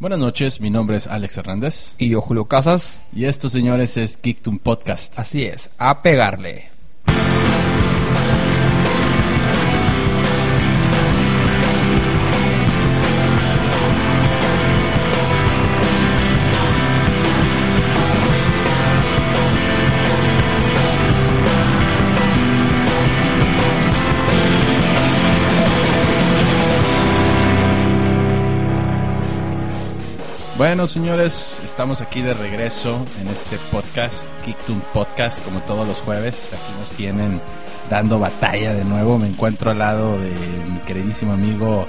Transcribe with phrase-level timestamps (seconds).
[0.00, 1.94] Buenas noches, mi nombre es Alex Hernández.
[1.98, 3.02] Y yo, Julio Casas.
[3.12, 5.18] Y esto, señores, es Geektum Podcast.
[5.18, 6.70] Así es, a pegarle.
[30.68, 36.52] Bueno, señores, estamos aquí de regreso en este podcast, Geektum Podcast, como todos los jueves.
[36.52, 37.40] Aquí nos tienen
[37.88, 39.16] dando batalla de nuevo.
[39.16, 41.88] Me encuentro al lado de mi queridísimo amigo,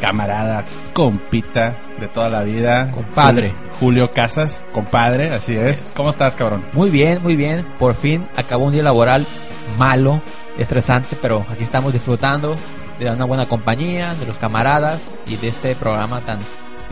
[0.00, 2.90] camarada, compita de toda la vida.
[2.92, 3.52] Compadre.
[3.78, 5.92] Julio Casas, compadre, así es.
[5.94, 6.64] ¿Cómo estás, cabrón?
[6.72, 7.62] Muy bien, muy bien.
[7.78, 9.28] Por fin acabó un día laboral
[9.76, 10.22] malo,
[10.56, 12.56] estresante, pero aquí estamos disfrutando
[12.98, 16.38] de una buena compañía, de los camaradas y de este programa tan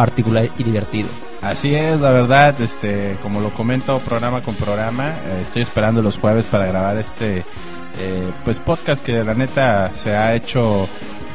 [0.01, 1.11] particular y divertido.
[1.43, 6.19] Así es, la verdad, este, como lo comento programa con programa, eh, estoy esperando los
[6.19, 7.45] jueves para grabar este,
[7.99, 10.89] eh, pues podcast que la neta se ha hecho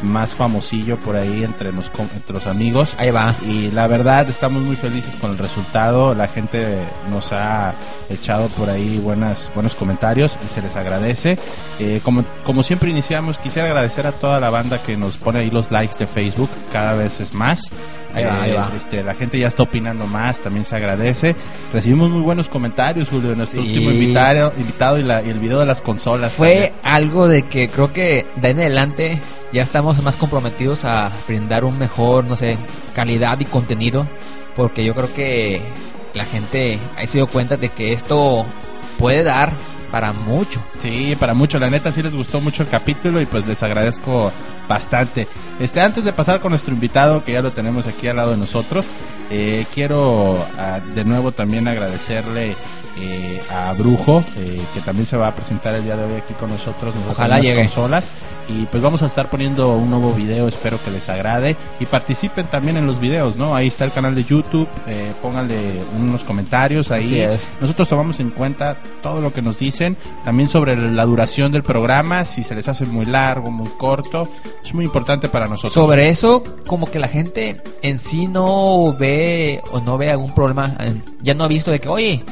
[0.06, 2.96] más famosillo por ahí entre los, entre los amigos.
[2.98, 3.36] Ahí va.
[3.46, 6.16] Y la verdad estamos muy felices con el resultado.
[6.16, 6.78] La gente
[7.10, 7.74] nos ha
[8.10, 11.38] echado por ahí buenas, buenos comentarios y se les agradece.
[11.80, 15.50] Eh, como, como siempre iniciamos, quisiera agradecer a toda la banda que nos pone ahí
[15.50, 16.50] los likes de Facebook.
[16.72, 17.70] Cada vez es más.
[18.14, 18.72] Ahí va, ahí va.
[18.74, 21.36] Este, la gente ya está opinando más, también se agradece.
[21.74, 23.68] Recibimos muy buenos comentarios, Julio, de nuestro Sí.
[23.68, 26.32] último invitado, invitado y, la- y el video de las consolas.
[26.32, 26.74] Fue también.
[26.84, 29.20] algo de que creo que de en adelante
[29.56, 32.58] ya estamos más comprometidos a brindar un mejor, no sé,
[32.94, 34.06] calidad y contenido,
[34.54, 35.62] porque yo creo que
[36.14, 38.46] la gente ha sido cuenta de que esto
[39.00, 39.54] puede dar
[39.92, 40.62] para mucho.
[40.78, 44.30] Sí, para mucho, la neta sí les gustó mucho el capítulo y pues les agradezco
[44.68, 45.26] bastante.
[45.58, 48.38] Este, antes de pasar con nuestro invitado, que ya lo tenemos aquí al lado de
[48.38, 48.90] nosotros,
[49.32, 52.58] eh, quiero ah, de nuevo también agradecerle
[52.98, 56.34] eh, a Brujo, eh, que también se va a presentar el día de hoy aquí
[56.34, 56.94] con nosotros.
[56.96, 57.62] nosotros Ojalá llegue.
[57.62, 58.12] consolas.
[58.48, 61.56] Y pues vamos a estar poniendo un nuevo video, espero que les agrade.
[61.80, 63.56] Y participen también en los videos, ¿no?
[63.56, 65.58] Ahí está el canal de YouTube, eh, pónganle
[65.98, 67.20] unos comentarios ahí.
[67.20, 67.50] Es.
[67.60, 72.24] Nosotros tomamos en cuenta todo lo que nos dicen, también sobre la duración del programa,
[72.26, 74.30] si se les hace muy largo, muy corto,
[74.64, 75.74] es muy importante para nosotros.
[75.74, 80.78] Sobre eso, como que la gente en sí no ve o no ve algún problema,
[81.22, 82.24] ya no ha visto de que, oye,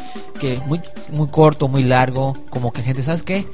[0.44, 3.48] que muy, muy corto, muy largo, como que gente, ¿sabes qué?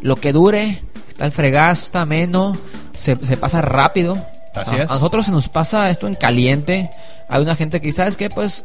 [0.00, 2.56] Lo que dure, está el fregazo, está ameno,
[2.94, 4.16] se, se pasa rápido.
[4.54, 4.90] Así a, es.
[4.90, 6.88] a nosotros se nos pasa esto en caliente.
[7.28, 8.30] Hay una gente que, ¿sabes qué?
[8.30, 8.64] Pues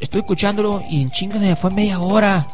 [0.00, 2.48] estoy escuchándolo y en chinga se me fue media hora.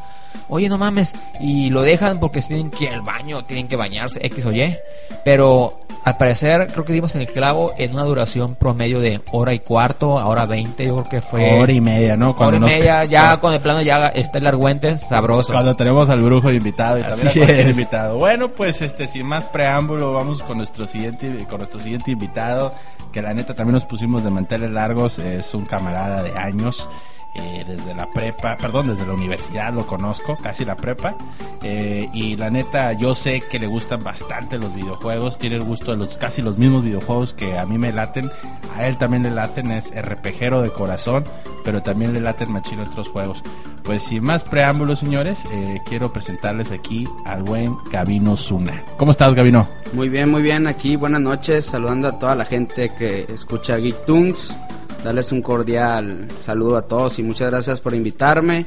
[0.49, 1.15] Oye, no mames.
[1.41, 4.77] Y lo dejan porque tienen que ir al baño, tienen que bañarse, X o Y.
[5.25, 9.55] Pero al parecer, creo que dimos en el clavo en una duración promedio de hora
[9.55, 11.59] y cuarto, a hora 20, yo creo que fue.
[11.61, 12.33] Hora y media, ¿no?
[12.39, 15.53] hora y nos- media, ya con el plano ya está el argüente, sabroso.
[15.53, 17.71] Cuando tenemos al brujo de invitado y también Así es.
[17.71, 18.19] invitado.
[18.19, 22.75] Bueno, pues este sin más preámbulo, vamos con nuestro siguiente con nuestro siguiente invitado,
[23.11, 26.87] que la neta también nos pusimos de manteles largos, es un camarada de años.
[27.35, 31.17] Eh, desde la prepa, perdón, desde la universidad lo conozco, casi la prepa.
[31.63, 35.93] eh, y la neta, yo sé que le gustan bastante los videojuegos, tiene el gusto
[35.93, 38.31] de los casi los mismos videojuegos que a mí me laten.
[38.77, 41.25] A él también le laten, es RPGero de corazón,
[41.65, 43.43] pero también le laten machino otros juegos.
[43.85, 48.83] Pues sin más preámbulos, señores, eh, quiero presentarles aquí al buen Gabino Zuna.
[48.97, 49.69] ¿Cómo estás, Gabino?
[49.93, 50.67] Muy bien, muy bien.
[50.67, 51.67] Aquí, buenas noches.
[51.67, 54.59] Saludando a toda la gente que escucha Geek Tunks.
[55.05, 58.67] Darles un cordial saludo a todos y muchas gracias por invitarme.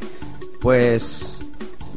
[0.61, 1.41] Pues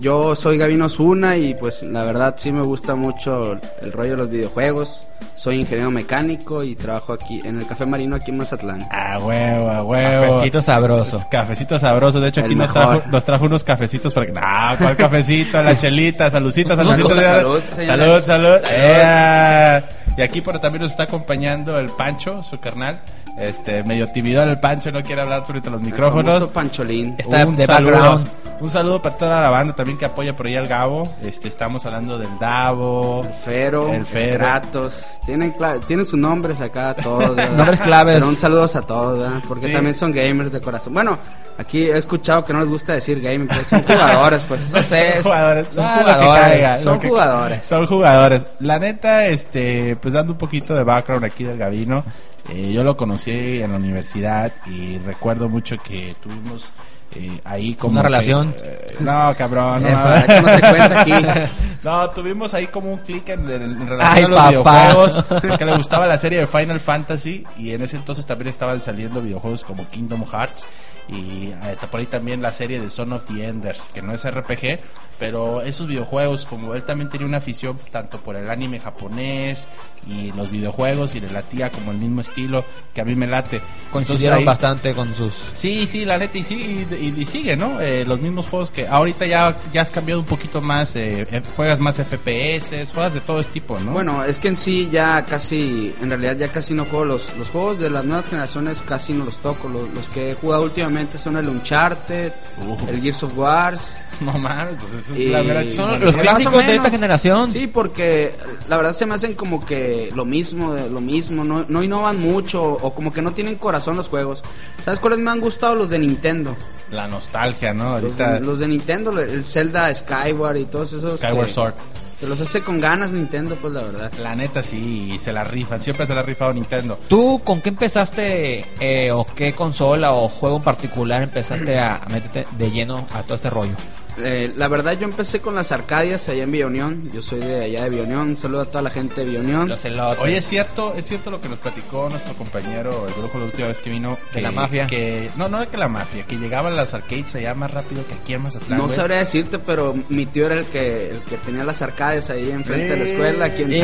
[0.00, 4.16] yo soy Gavino Zuna y pues la verdad sí me gusta mucho el rollo de
[4.16, 5.04] los videojuegos.
[5.36, 8.86] Soy ingeniero mecánico y trabajo aquí en el Café Marino aquí en Mazatlán.
[8.90, 10.32] A huevo, a huevo.
[10.32, 11.10] Cafecito sabroso.
[11.12, 12.20] Pues, Cafecito sabroso.
[12.20, 14.32] De hecho, El aquí nos trajo, nos trajo unos cafecitos para que.
[14.36, 14.74] ¡Ah!
[14.78, 15.62] ¿Cuál cafecito?
[15.62, 17.02] La chelita, saludcita, saludcita.
[17.08, 18.22] con- salud, salud, salud, salud.
[18.22, 18.58] Salud.
[18.70, 19.84] ¡Ea!
[20.16, 23.00] Y aquí por también nos está acompañando el Pancho, su carnal.
[23.38, 26.42] Este, medio timidón el Pancho, no quiere hablar frente a los El micrófonos.
[26.48, 27.14] Pancholín.
[27.16, 28.28] Está un de saludo, background.
[28.60, 31.14] un saludo para toda la banda también que apoya por ahí al Gabo.
[31.22, 33.22] Este, estamos hablando del Davo.
[33.24, 34.38] El Fero, El el Fero.
[34.38, 35.54] Kratos, tienen,
[35.86, 37.34] tienen sus nombres acá todos.
[37.56, 38.16] Nombres claves.
[38.16, 39.40] Pero un saludo a todos, ¿verdad?
[39.48, 39.72] porque Sí.
[39.72, 40.92] también son gamers de corazón.
[40.92, 41.16] Bueno,
[41.56, 44.70] aquí he escuchado que no les gusta decir gaming, pues son jugadores, pues.
[44.74, 47.66] No sé, son jugadores, son Ah, lo que jugadores, caiga, son lo que- jugadores.
[47.66, 48.44] Son jugadores.
[48.60, 52.04] La neta, este, pues dando un poquito de background aquí del Gabino,
[52.50, 56.70] eh, yo lo conocí en la universidad y recuerdo mucho que tuvimos
[57.16, 58.54] eh, ahí como Una que- relación.
[58.62, 59.82] eh, no, cabrón.
[59.82, 61.12] No, Epa, eso no se cuenta aquí.
[61.82, 64.88] No, tuvimos ahí como un clic en, en- en relación Ay, a los papá.
[64.90, 68.78] videojuegos, que le gustaba la serie de Final Fantasy y en ese entonces también estaban
[68.80, 70.66] saliendo videojuegos como Kingdom Hearts
[71.08, 74.30] y eh, por ahí también la serie de Son of the Enders, que no es
[74.30, 74.78] RPG,
[75.18, 79.66] pero esos videojuegos, como él también tenía una afición tanto por el anime japonés
[80.06, 82.62] y los videojuegos y le latía como el mismo estilo
[82.94, 83.56] que a mí me late.
[83.56, 85.32] Entonces Coincidieron ahí- bastante con sus...
[85.54, 87.80] Sí, sí, la neta, y sí, y, y- y sigue, ¿no?
[87.80, 91.42] Eh, los mismos juegos que ahorita ya, ya has cambiado un poquito más, eh, eh,
[91.56, 93.92] juegas más FPS, juegas de todo tipo, ¿no?
[93.92, 97.48] Bueno, es que en sí ya casi, en realidad ya casi no juego los, los
[97.50, 99.68] juegos de las nuevas generaciones, casi no los toco.
[99.68, 102.32] Los, los que he jugado últimamente son el Uncharted,
[102.66, 102.88] Uh.
[102.90, 103.96] el Gears of Wars.
[104.20, 107.50] no mames, pues eso es Y- la mera Son los o clásicos de esta generación.
[107.50, 108.34] Sí, porque
[108.68, 112.20] la verdad se me hacen como que lo mismo, de lo mismo, no, no innovan
[112.20, 114.42] mucho o como que no tienen corazón los juegos.
[114.84, 115.74] ¿Sabes cuáles me han gustado?
[115.74, 116.54] Los de Nintendo.
[116.90, 118.00] La nostalgia, ¿no?
[118.00, 121.18] Los Ahorita de, los de Nintendo, el Zelda, Skyward y todos esos.
[121.18, 121.74] Skyward que Sword.
[122.16, 124.12] Se los hace con ganas Nintendo, pues la verdad.
[124.22, 126.98] La neta sí, y se la rifan, siempre se la ha rifado Nintendo.
[127.08, 132.46] ¿Tú con qué empezaste eh, o qué consola o juego en particular empezaste a meterte
[132.58, 133.74] de lleno a todo este rollo?
[134.22, 137.10] Eh, la verdad yo empecé con las Arcadias allá en Bionión.
[137.12, 138.36] Yo soy de allá de Bionión.
[138.36, 139.30] Saludo a toda la gente de.
[139.40, 140.22] Los elotes.
[140.22, 143.68] Oye, es cierto, es cierto lo que nos platicó nuestro compañero, el brujo, la última
[143.68, 144.18] vez que vino.
[144.34, 144.86] De la mafia.
[144.86, 148.14] Que, no, no de que la mafia, que llegaban las arcades allá más rápido que
[148.14, 148.78] aquí en Mazatlán.
[148.78, 148.96] No güey.
[148.96, 152.90] sabría decirte, pero mi tío era el que, el que tenía las arcades ahí enfrente
[152.90, 153.54] de la escuela.
[153.54, 153.78] ¿Quién eh,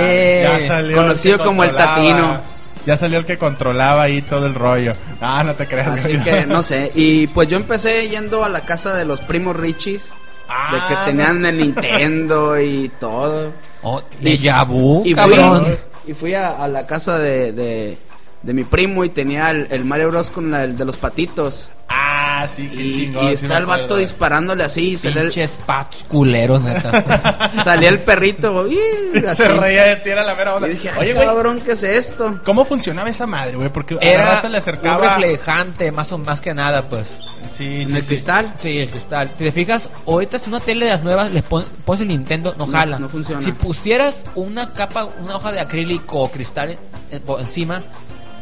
[0.44, 0.60] sabe?
[0.60, 1.74] Ya salió conocido que como el.
[1.74, 2.56] Tatino.
[2.86, 4.94] Ya salió el que controlaba ahí todo el rollo.
[5.20, 5.88] Ah, no te creas.
[5.88, 6.92] Así que no sé.
[6.94, 10.10] Y pues yo empecé yendo a la casa de los primos Richis.
[10.48, 13.52] Ah, de que tenían el Nintendo y todo.
[13.82, 15.76] Oh, Déjà vu, Y fui, cabrón.
[16.06, 17.96] y fui a, a la casa de, de,
[18.42, 21.68] de mi primo y tenía el, el Mario Bros con la- el de los patitos.
[21.88, 23.28] Ah, sí, qué Y, chingón.
[23.28, 23.96] y está el vato acuerdo.
[23.98, 24.92] disparándole así.
[24.92, 27.50] Y salía el, Pinches patos culeros, neta.
[27.64, 28.66] salía el perrito.
[28.66, 28.76] y.
[29.36, 30.68] Se reía de ti, era la mera onda.
[30.68, 32.40] Y dije, Oye, cabrón, ¿qué es esto?
[32.44, 33.68] ¿cómo funcionaba esa madre, güey?
[33.68, 34.96] Porque a la Era raza le acercaba.
[34.96, 37.16] un reflejante, más o más que nada, pues.
[37.50, 38.08] Sí, ¿En sí, el sí.
[38.08, 38.54] cristal?
[38.58, 39.28] Sí, el cristal.
[39.28, 42.54] Si te fijas, ahorita si una tele de las nuevas le pon- pones el Nintendo,
[42.58, 42.98] no No, jala.
[42.98, 43.40] no funciona.
[43.42, 46.78] Si pusieras una capa, una hoja de acrílico o cristal en-
[47.10, 47.82] en- por encima,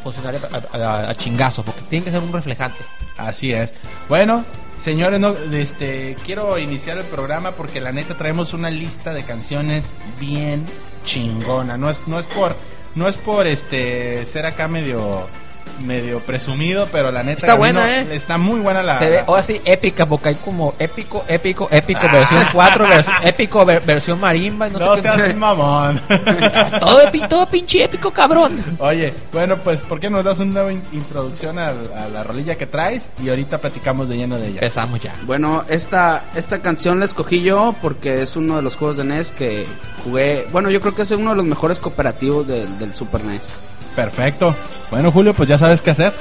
[0.03, 0.41] funcionaría
[0.73, 2.79] a, a- a chingazo, porque tiene que ser un reflejante.
[3.17, 3.73] Así es.
[4.09, 4.45] Bueno,
[4.79, 9.89] señores, no, este, quiero iniciar el programa porque la neta traemos una lista de canciones
[10.21, 10.65] bien
[11.07, 11.77] chingona.
[11.79, 12.57] No es, no es por,
[12.97, 15.27] no es por este ser acá medio,
[15.85, 18.07] medio presumido, pero la neta Está buena, ¿eh?
[18.15, 18.99] Está muy buena la.
[18.99, 22.13] Se ve ahora sí épica, porque hay como épico, épico, épico, Ah.
[22.13, 24.69] versión 4, vers- épico, ver- versión marimba.
[24.69, 26.01] y No, No sé qué- seas mamón.
[26.81, 28.63] todo, epi- todo pinche épico, cabrón.
[28.79, 32.23] Oye, bueno, pues, ¿por qué no nos das una nueva in- introducción a, a la
[32.23, 33.11] rolilla que traes?
[33.23, 34.55] Y ahorita platicamos de lleno de ella.
[34.61, 35.15] Empezamos ya.
[35.27, 39.31] Bueno, esta, esta canción la escogí yo porque es uno de los juegos de NES
[39.33, 39.67] que
[40.05, 40.47] jugué.
[40.53, 43.59] Bueno, yo creo que es uno de los mejores cooperativos del, del Super NES.
[43.95, 44.55] Perfecto.
[44.91, 46.13] Bueno, Julio, pues ya sabes qué hacer.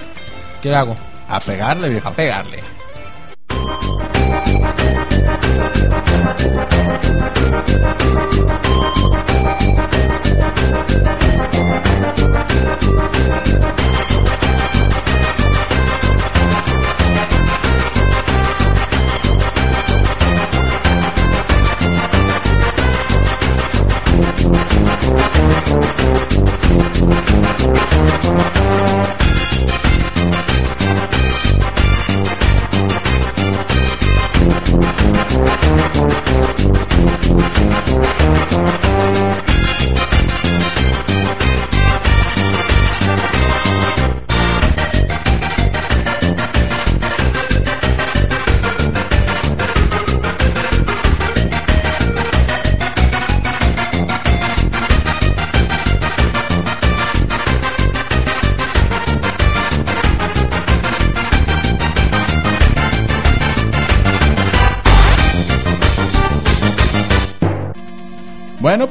[0.62, 0.96] ¿Qué hago?
[1.28, 2.10] A pegarle, viejo.
[2.10, 2.62] A pegarle.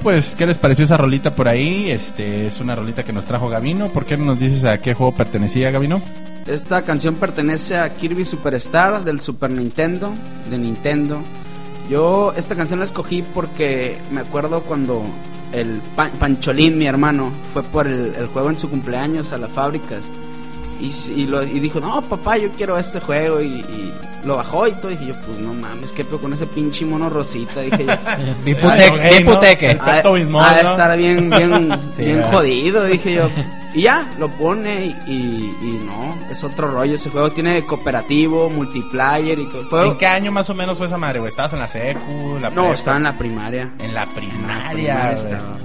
[0.03, 1.91] Pues, ¿qué les pareció esa rolita por ahí?
[1.91, 3.89] Este es una rolita que nos trajo Gavino.
[3.89, 6.03] ¿Por qué no nos dices a qué juego pertenecía Gavino?
[6.47, 10.13] Esta canción pertenece a Kirby Superstar del Super Nintendo,
[10.51, 11.21] de Nintendo.
[11.89, 15.03] Yo esta canción la escogí porque me acuerdo cuando
[15.53, 19.51] el Pa- Pancholín, mi hermano, fue por el, el juego en su cumpleaños a las
[19.51, 20.01] fábricas.
[20.83, 23.41] Y, lo- y dijo, no, papá, yo quiero este juego.
[23.41, 23.93] Y, y
[24.25, 24.91] lo bajó y todo.
[24.91, 27.61] Y dije yo, pues no mames, qué pedo con ese pinche mono rosita.
[27.61, 27.93] Dije yo,
[30.41, 30.71] ha de ¿no?
[30.71, 32.33] estar bien, bien, Sí, bien ¿verdad?
[32.33, 33.29] jodido, dije yo.
[33.75, 35.11] Y ya, lo pone y,
[35.63, 36.95] y- no, es otro rollo.
[36.95, 39.93] Ese juego tiene cooperativo, multiplayer y todo.
[39.93, 41.31] ¿En qué año más o menos fue esa madre, güey?
[41.31, 42.39] ¿Estabas en la secu?
[42.41, 43.71] La no, estaba en la primaria.
[43.79, 45.15] En la primaria, primaria güey.
[45.17, 45.57] estaba.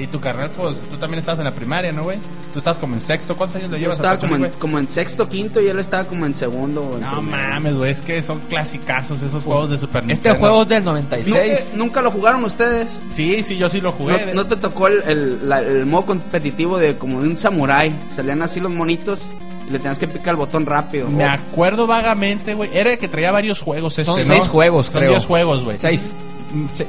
[0.00, 2.18] Y tu carnal, pues, tú también estabas en la primaria, ¿no, güey?
[2.52, 3.36] Tú estabas como en sexto.
[3.36, 4.52] ¿Cuántos años le Yo llevas estaba a como en, güey?
[4.52, 6.92] como en sexto, quinto y él estaba como en segundo.
[6.94, 7.48] en No primero.
[7.48, 10.38] mames, güey, es que son clasicazos esos juegos de Super Este Nintendo.
[10.38, 11.60] juego es del ¿Nunca, 96.
[11.74, 12.98] nunca lo jugaron ustedes?
[13.10, 14.32] Sí, sí, yo sí lo ¿No, jugué.
[14.34, 17.94] no te tocó el, el, la- el modo competitivo de como de un samurái?
[18.14, 19.28] Salían así los monitos
[19.68, 21.08] y le tenías que picar el botón rápido.
[21.10, 22.70] Me acuerdo vagamente, güey.
[22.72, 24.24] Era el que traía varios juegos este, Son ¿no?
[24.34, 25.10] seis juegos, Son creo.
[25.10, 25.76] diez juegos, güey.
[25.78, 26.10] Seis.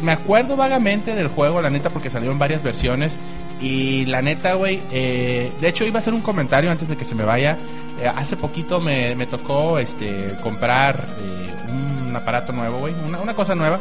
[0.01, 3.17] Me acuerdo vagamente del juego, la neta, porque salieron varias versiones.
[3.61, 7.05] Y la neta, güey, eh, de hecho iba a hacer un comentario antes de que
[7.05, 7.57] se me vaya.
[7.99, 13.33] Eh, hace poquito me, me tocó este comprar eh, un aparato nuevo, güey, una, una
[13.33, 13.79] cosa nueva.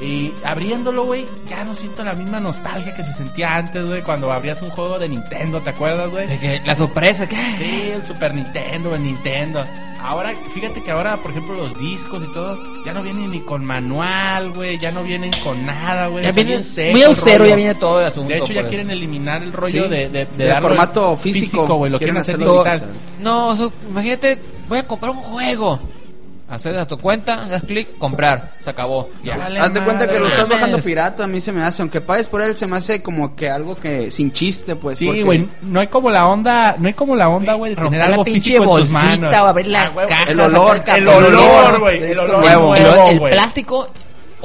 [0.00, 4.30] Y abriéndolo, güey, ya no siento la misma nostalgia que se sentía antes, güey, cuando
[4.30, 6.28] abrías un juego de Nintendo, ¿te acuerdas, güey?
[6.66, 7.54] La sorpresa, ¿qué?
[7.56, 9.64] Sí, el Super Nintendo, el Nintendo.
[10.06, 13.64] Ahora, fíjate que ahora, por ejemplo, los discos y todo, ya no vienen ni con
[13.64, 16.22] manual, güey, ya no vienen con nada, güey.
[16.22, 17.50] Ya o sea, viene bien seco muy austero, rollo.
[17.50, 18.28] ya viene todo el asunto.
[18.28, 18.68] De hecho, ya pues.
[18.68, 21.66] quieren eliminar el rollo Sí, de, de, de formato físico.
[21.74, 22.82] güey, lo quieren, Quieren hacer digital.
[23.20, 23.56] No,
[23.90, 25.80] imagínate, voy a comprar un juego.
[26.48, 28.52] Hacer a tu cuenta, das clic, comprar.
[28.62, 29.08] Se acabó.
[29.24, 29.36] Ya.
[29.36, 32.28] Vale Hazte cuenta que lo estás bajando pirata, a mí se me hace, aunque pagues
[32.28, 34.96] por él, se me hace como que algo que sin chiste, pues.
[34.96, 37.74] Sí, porque- güey, no hay como la onda, no hay como la onda, güey, de
[37.74, 39.34] tener Romper algo la pinche físico en tus bolsita manos.
[39.34, 40.30] o abrir la Ah, caja.
[40.30, 42.76] el olor, el olor, güey, el olor nuevo.
[42.76, 43.88] Nuevo, el plástico,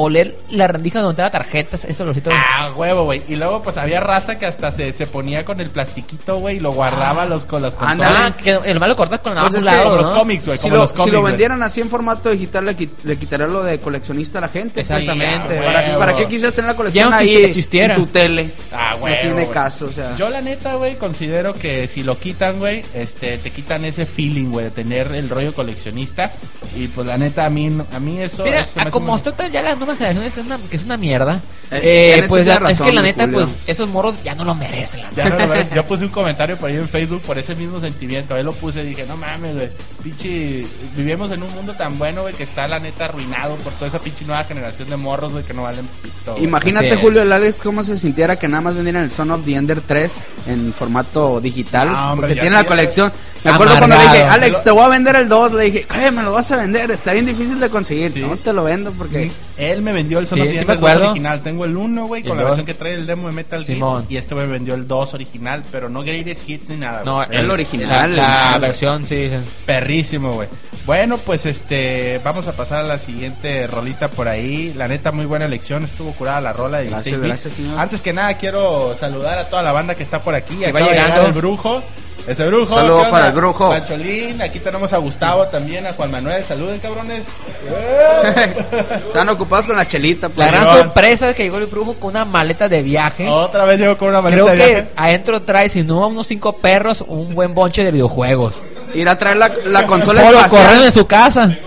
[0.01, 2.13] oler la rendija donde da tarjetas, eso lo.
[2.31, 3.21] Ah, huevo, güey.
[3.27, 6.59] Y luego, pues había raza que hasta se, se ponía con el plastiquito, güey, y
[6.59, 8.11] lo guardaba los, con las consolas.
[8.15, 10.01] Ah, que el malo cortas con la Pues es un que lado, como ¿no?
[10.01, 11.13] los cómics, güey, Si como lo, los si cómics.
[11.13, 11.31] lo güey.
[11.31, 14.73] vendieran así en formato digital, le, quit- le quitaría lo de coleccionista a la gente.
[14.85, 14.89] pues.
[14.91, 15.57] Exactamente.
[15.57, 15.99] Sí, ¿Para, huevo.
[15.99, 17.95] ¿Para qué quisieras tener la colección Ya no ahí existiera.
[17.95, 18.49] en tu tele?
[18.73, 19.13] Ah, güey.
[19.15, 20.15] no tiene caso, o sea.
[20.15, 24.49] Yo la neta, güey, considero que si lo quitan, güey, este, te quitan ese feeling,
[24.51, 26.31] güey, de tener el rollo coleccionista.
[26.75, 28.43] Y pues la neta, a mí, a mí eso...
[28.43, 31.39] Mira, eso a como está ya las nuevas generaciones, es una, que es una mierda.
[31.73, 33.39] Eh, Eh, pues la- es razón, que la neta, Julio.
[33.39, 35.01] pues esos morros ya no lo merecen.
[35.03, 35.69] la Ya no lo ves.
[35.73, 38.35] Yo puse un comentario por ahí en Facebook por ese mismo sentimiento.
[38.35, 39.69] Ahí lo puse y dije, no mames, güey.
[40.03, 40.65] Pinche.
[40.97, 43.99] Vivimos en un mundo tan bueno, güey, que está la neta arruinado por toda esa
[43.99, 46.35] pinche nueva generación de morros, güey, que no valen pito.
[46.39, 46.99] Imagínate, es.
[46.99, 49.79] Julio, el Alex, cómo se sintiera que nada más vendieran el Son of the Ender
[49.79, 51.89] 3 en formato digital.
[51.91, 53.13] No, hombre, porque tiene la colección.
[53.43, 53.95] Me acuerdo Amargado.
[54.01, 55.53] cuando le dije, Alex, te voy a vender el 2.
[55.53, 56.11] Le dije, ¿qué?
[56.11, 56.91] ¿Me lo vas a vender?
[56.91, 58.11] Está bien difícil de conseguir.
[58.11, 58.19] Sí.
[58.19, 59.31] No te lo vendo porque.
[59.71, 60.99] Él me vendió el Son Sí, of the sí Enders me acuerdo.
[61.01, 61.41] 2 original.
[61.41, 64.03] Tengo el 1, güey, con la versión que trae el demo de Metal Gear.
[64.09, 67.03] Y este me vendió el 2 original, pero no Greatest Hits ni nada.
[67.03, 67.27] No, güey.
[67.37, 69.29] el original, La, la versión, sí.
[69.29, 69.35] sí.
[69.65, 70.47] Perrísimo, güey.
[70.85, 74.73] Bueno, pues este, vamos a pasar a la siguiente rolita por ahí.
[74.75, 75.83] La neta, muy buena elección.
[75.85, 77.27] Estuvo curada la rola de Gracias, 16 bits.
[77.29, 77.79] gracias, señor.
[77.79, 80.63] Antes que nada, quiero saludar a toda la banda que está por aquí.
[80.65, 81.25] Acaba va llegando.
[81.27, 81.83] el brujo.
[82.27, 82.73] Ese brujo.
[82.75, 83.11] Saludo ¿qué onda?
[83.11, 83.69] para el brujo.
[83.69, 84.41] Pancholín.
[84.41, 86.43] Aquí tenemos a Gustavo también, a Juan Manuel.
[86.45, 87.25] Saluden, cabrones.
[89.07, 90.27] Están ocupados con la chelita.
[90.27, 90.47] La Pues.
[90.51, 90.77] gran León.
[90.77, 93.27] sorpresa es que llegó el brujo con una maleta de viaje.
[93.27, 94.87] Otra vez llego con una maleta Creo de que viaje.
[94.95, 98.63] adentro trae, si no, unos cinco perros, un buen bonche de videojuegos.
[98.93, 100.83] Ir a traer la, la consola espacial.
[100.85, 101.57] en su casa.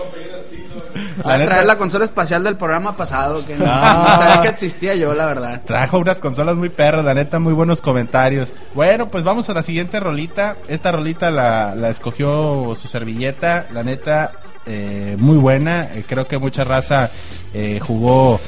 [1.26, 3.44] Va a La traer neta- la consola espacial del programa pasado.
[3.46, 3.74] Que no, No.
[4.02, 5.62] no sabía que existía yo, la verdad.
[5.64, 8.52] Trajo unas consolas muy perras, la neta, muy buenos comentarios.
[8.74, 10.56] Bueno, pues vamos a la siguiente rolita.
[10.68, 14.32] Esta rolita la, la escogió su servilleta, la neta,
[14.66, 15.84] eh, muy buena.
[15.94, 17.10] Eh, creo que mucha raza
[17.54, 18.40] eh, jugó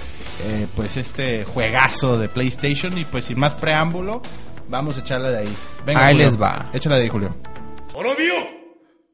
[0.44, 4.22] eh, pues este juegazo de PlayStation y pues sin más preámbulo,
[4.68, 5.56] vamos a echarla de ahí.
[5.94, 6.26] Ahí Julio.
[6.26, 6.66] les va.
[6.72, 7.34] Échala de ahí, Julio.
[7.94, 8.34] 滅びよ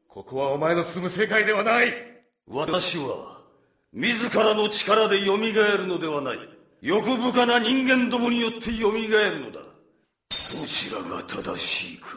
[0.07, 1.93] ここはお前の住む世界ではない
[2.47, 3.32] 私は、
[3.94, 6.38] 自らの力で蘇るのではない。
[6.82, 9.60] 欲深な人間どもによって蘇るのだ。
[9.60, 12.08] どちらが正しいか、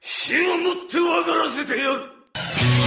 [0.00, 2.00] 死をもって分からせてやる。「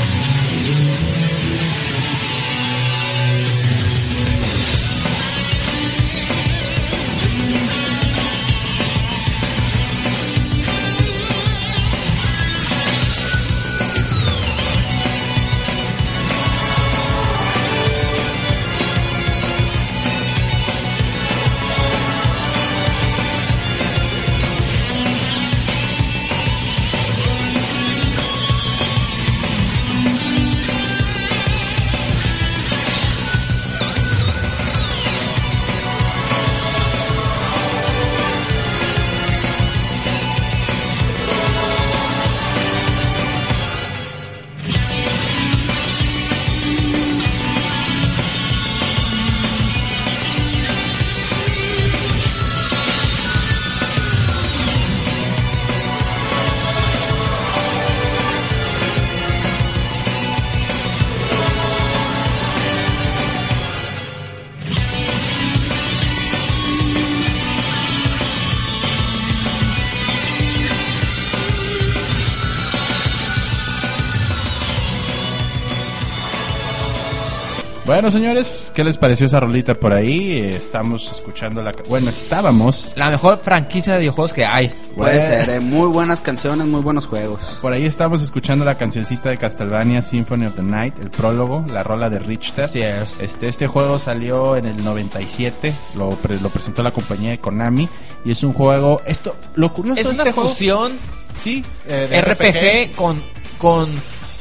[78.07, 80.39] Bueno, señores, ¿qué les pareció esa rolita por ahí?
[80.39, 81.73] Estamos escuchando la...
[81.89, 82.93] Bueno, estábamos...
[82.95, 84.69] La mejor franquicia de videojuegos que hay.
[84.95, 85.21] Puede Bueno.
[85.27, 87.41] ser, eh, muy buenas canciones, muy buenos juegos.
[87.61, 91.83] Por ahí estamos escuchando la cancioncita de Castlevania Symphony of the Night, el prólogo, la
[91.83, 92.63] rola de Richter.
[92.63, 93.19] Así es.
[93.19, 97.89] Este, este juego salió en el 97, lo, pre- lo presentó la compañía de Konami
[98.23, 99.01] y es un juego...
[99.05, 100.49] Esto, lo curioso Es de una este juego...
[100.51, 100.93] fusión
[101.37, 103.21] Sí, eh, de RPG con,
[103.57, 103.91] con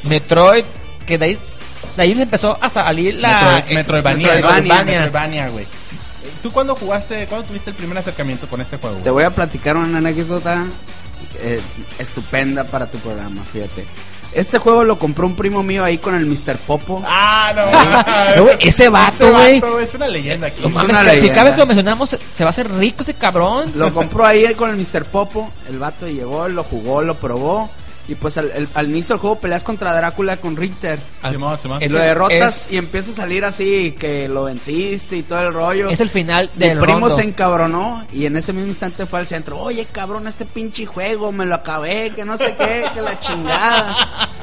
[0.04, 0.62] Metroid,
[1.04, 1.38] que de ahí,
[1.96, 3.58] de ahí empezó a salir la...
[3.68, 5.48] Eh, Metroidvania, Metroidvania.
[5.48, 5.66] Güey.
[6.42, 8.96] ¿Tú cuándo jugaste, cuándo tuviste el primer acercamiento con este juego?
[8.98, 10.64] Te voy a platicar una anécdota
[11.40, 11.60] eh,
[11.98, 13.84] estupenda para tu programa, fíjate.
[14.32, 16.56] Este juego lo compró un primo mío ahí con el Mr.
[16.66, 17.02] Popo.
[17.06, 18.44] Ah, no.
[18.44, 19.60] No, ese vato, güey.
[19.60, 20.60] vato es una leyenda aquí.
[20.60, 22.70] No Es mames, una que si cabe que lo mencionamos, se, se va a hacer
[22.70, 23.72] rico este cabrón.
[23.76, 25.06] Lo compró ahí con el Mr.
[25.06, 25.50] Popo.
[25.70, 27.70] El vato llegó, lo jugó, lo probó.
[28.08, 30.98] Y pues al, el- al inicio del juego peleas contra Drácula con Richter.
[31.28, 31.82] Simón, Simón.
[31.82, 35.40] Y Es lo derrotas es- y empieza a salir así, que lo venciste y todo
[35.40, 35.90] el rollo.
[35.90, 37.10] Es el final Mi del primo rondo.
[37.16, 39.58] se encabronó y en ese mismo instante fue al centro.
[39.58, 43.96] Oye, cabrón, este pinche juego me lo acabé, que no sé qué, que la chingada.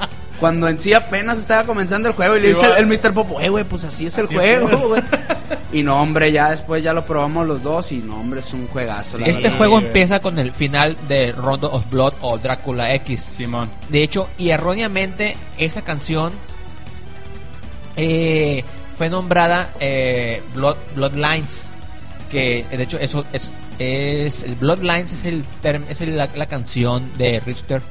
[0.43, 3.13] Cuando en sí apenas estaba comenzando el juego y le dice el, el Mr.
[3.13, 5.01] Popo, eh, güey, pues así es el Así juego, güey.
[5.71, 8.67] Y no, hombre, ya después ya lo probamos los dos y no, hombre, es un
[8.67, 9.17] juegazo.
[9.19, 9.31] la Sí.
[9.31, 13.21] Este juego empieza con el final de Rondo of Blood o Drácula X.
[13.23, 13.69] Simón.
[13.87, 16.33] De hecho, y erróneamente, esa canción
[17.95, 18.63] eh,
[18.97, 21.63] fue nombrada eh, Blood, Bloodlines.
[22.29, 23.49] Que de hecho, eso es.
[23.79, 27.81] es el Bloodlines es, el term- es el- la, la canción de Richter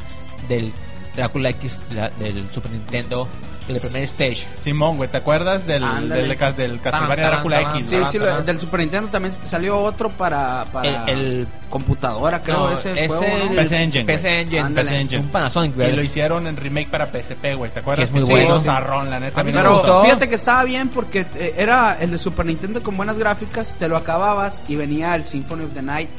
[0.49, 0.73] del
[1.16, 3.28] Drácula X la- del Super Nintendo,
[3.69, 4.37] del primer stage.
[4.37, 6.23] Simón, güey, ¿te acuerdas del, Ándale.
[6.26, 7.87] del, del, del Castlevania Taran, Drácula taran, X?
[7.87, 8.07] Sí, güey?
[8.11, 12.71] sí, lo- del Super Nintendo también salió otro para, para El- el- computadora, creo, No,
[12.73, 13.57] ese es juego, el ¿no?
[13.57, 14.16] PC Engine, güey.
[14.16, 14.88] PC Engine, Ándale.
[14.88, 15.23] PC Engine.
[15.23, 15.95] un Panasonic, Y ¿verdad?
[15.97, 17.99] lo hicieron en remake para PSP, güey, ¿te acuerdas?
[18.00, 18.54] Que es muy sí, bueno.
[18.57, 19.40] un zarrón, la neta.
[19.40, 20.02] A mí me me Pero gustó.
[20.02, 23.89] fíjate que estaba bien porque eh, era el de Super Nintendo con buenas gráficas, te
[23.89, 26.10] lo acababas y venía el Symphony of the Night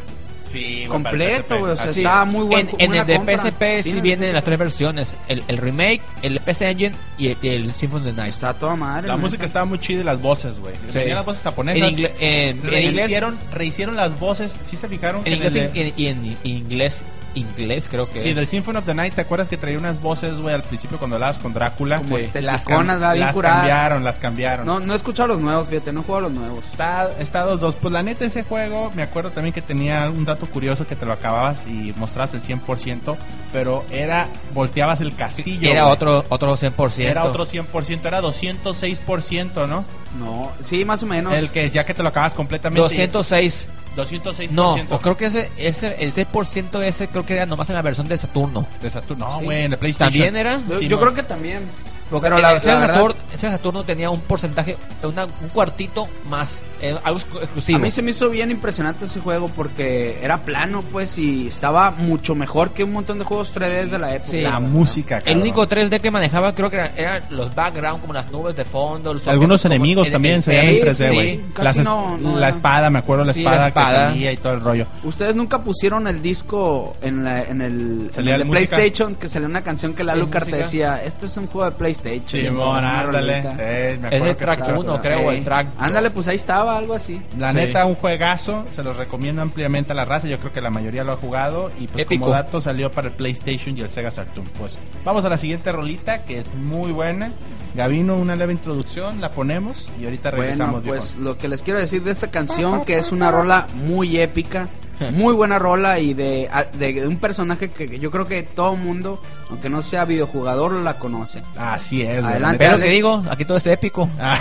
[0.53, 3.37] Sí, completo, güey, o sea, estaba muy buen en, en el de.
[3.37, 7.27] PSP sí, en el vienen las tres versiones: el, el remake, el PC Engine y
[7.29, 8.33] el, el Symphony of the Night.
[8.33, 9.07] Está toda madre.
[9.07, 10.75] La música estaba muy chida y las voces, güey.
[10.89, 10.99] Sí.
[11.05, 11.91] Las voces En, japonesas.
[11.91, 15.21] ingle- en- en inglés, rehicieron, rehicieron las voces, ¿sí se fijaron?
[15.25, 17.01] en inglés en en, y en inglés,
[17.35, 18.35] inglés creo que Sí, es.
[18.35, 21.15] del Symphony of the Night, ¿te acuerdas que traía unas voces, güey, al principio cuando
[21.15, 21.97] hablabas con Drácula?
[21.97, 22.29] Como Sí.
[22.41, 22.85] las, cam-
[23.17, 24.65] las cambiaron, las cambiaron.
[24.65, 26.63] No, no he escuchado los nuevos, fíjate, no he jugado los nuevos.
[26.71, 27.75] Está, está dos, dos.
[27.75, 31.05] Pues la neta, ese juego, me acuerdo también que tenía un dato curioso que te
[31.05, 33.17] lo acababas y mostrabas el 100%,
[33.51, 35.69] pero era, volteabas el castillo.
[35.69, 35.93] Era güey.
[35.93, 36.99] otro otro 100%.
[37.09, 39.85] Era otro 100%, era 206%, ¿no?
[40.19, 41.33] No, sí, más o menos.
[41.33, 42.79] El que ya que te lo acabas completamente.
[42.81, 43.67] 206.
[43.95, 44.49] 206%.
[44.51, 47.81] No, o creo que ese, ese el 6% ese creo que era nomás en la
[47.81, 48.65] versión de Saturno.
[48.81, 49.27] De Saturno.
[49.29, 49.45] No, Sí.
[49.45, 50.11] güey, en el PlayStation.
[50.25, 50.59] ¿También era?
[50.69, 51.63] Yo, Sí, yo creo que también.
[52.09, 55.25] Porque Pero la- la versión la de verdad- Saturno, ese Saturno tenía un porcentaje, una-
[55.25, 56.61] un cuartito más,
[57.03, 57.77] algo exclusivo.
[57.77, 61.91] A mí se me hizo bien impresionante ese juego porque era plano, pues, y estaba
[61.91, 64.31] mucho mejor que un montón de juegos 3D de la época.
[64.31, 64.41] Sí.
[64.41, 68.31] La música, El único 3D que manejaba creo que eran, eran los background, como las
[68.31, 69.13] nubes de fondo.
[69.13, 71.39] los Algunos enemigos en- también en se veían en sí, 3D, sí, güey.
[71.53, 72.49] casi Las es- no, no la era.
[72.49, 73.89] espada, me acuerdo la Sí, espada, la espada.
[74.07, 74.87] que salía y todo el rollo.
[75.03, 78.09] Ustedes nunca pusieron el disco en, la- en el.
[78.49, 81.69] PlayStation que salía una canción que la ¿En Lucar te decía, este es un juego
[81.69, 82.21] de PlayStation.
[82.23, 83.43] Sí, empezaba una ándale.
[83.59, 85.67] Eh, Es el que track estaba- 1, creo, el track.
[85.79, 87.21] Ándale, pues ahí estaba, algo así.
[87.37, 87.57] La Sí.
[87.57, 91.03] neta, un juegazo, se los recomiendo ampliamente a la raza, yo creo que la mayoría
[91.03, 92.21] lo ha jugado y pues Épico.
[92.25, 94.47] como dato salió para el PlayStation y el Sega Saturn.
[94.57, 97.31] Pues vamos a la siguiente rolita que es muy buena.
[97.75, 100.83] Gavino, una leve introducción, la ponemos y ahorita regresamos.
[100.83, 104.17] Bueno, pues lo que les quiero decir de esta canción, que es una rola muy
[104.19, 104.67] épica,
[105.11, 109.21] muy buena rola y de, de- de un personaje que yo creo que todo mundo,
[109.49, 111.41] aunque no sea videojugador, la conoce.
[111.57, 112.23] Así es.
[112.23, 112.57] Adelante.
[112.59, 114.09] Pero te digo, aquí todo es épico.
[114.19, 114.39] Ah,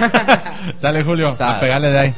[0.79, 1.59] Sale Julio, a Sas.
[1.61, 2.15] pegarle de ahí.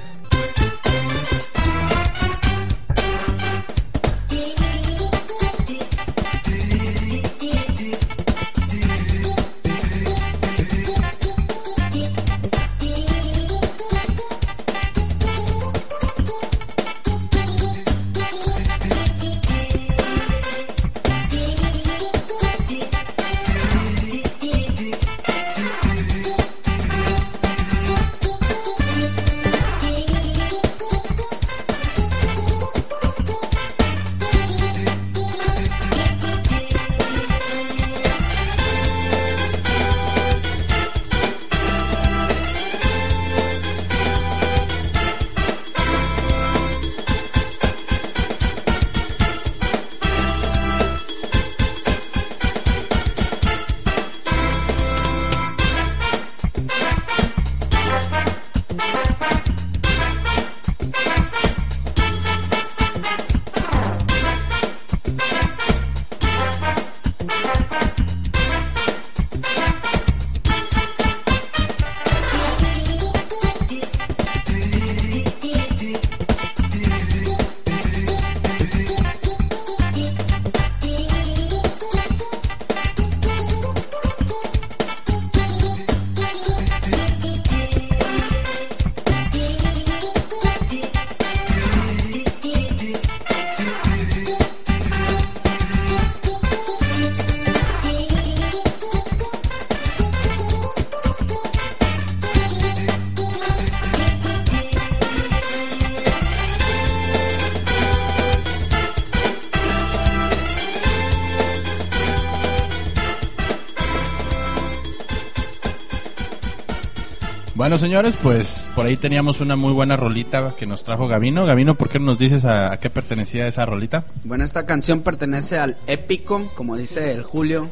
[117.64, 121.46] Bueno, señores, pues por ahí teníamos una muy buena rolita que nos trajo Gavino.
[121.46, 124.04] Gavino, ¿por qué no nos dices a, a qué pertenecía esa rolita?
[124.22, 127.70] Bueno, esta canción pertenece al épico, como dice el Julio.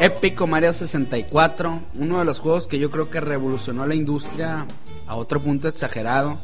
[0.00, 4.66] Épico Mario 64, uno de los juegos que yo creo que revolucionó la industria
[5.06, 6.38] a otro punto exagerado.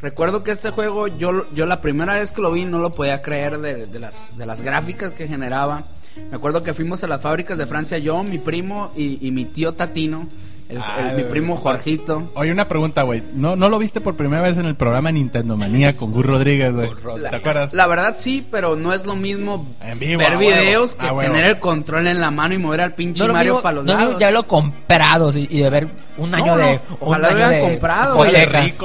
[0.00, 3.22] Recuerdo que este juego, yo, yo la primera vez que lo vi no lo podía
[3.22, 5.86] creer de, de las, de las gráficas que generaba.
[6.30, 9.46] Me acuerdo que fuimos a las fábricas de Francia, yo, mi primo y, y mi
[9.46, 10.28] tío Tatino,
[10.76, 12.30] el, Ah, el- mi primo Jorgito.
[12.34, 13.22] Oye, una pregunta, güey.
[13.34, 16.72] ¿No, ¿No lo viste por primera vez en el programa Nintendo Manía con Gus Rodríguez,
[16.72, 16.90] güey?
[17.30, 17.72] ¿Te acuerdas?
[17.72, 21.30] La verdad sí, pero no es lo mismo En vivo, ver videos que a huevo.
[21.32, 23.74] tener el control en la mano y mover al pinche No lo Mario mismo- para
[23.76, 24.16] los no lados.
[24.18, 26.80] ya lo comprado sí, y de ver un año no, de.
[27.00, 28.32] ojalá lo hubieran de comprado, güey.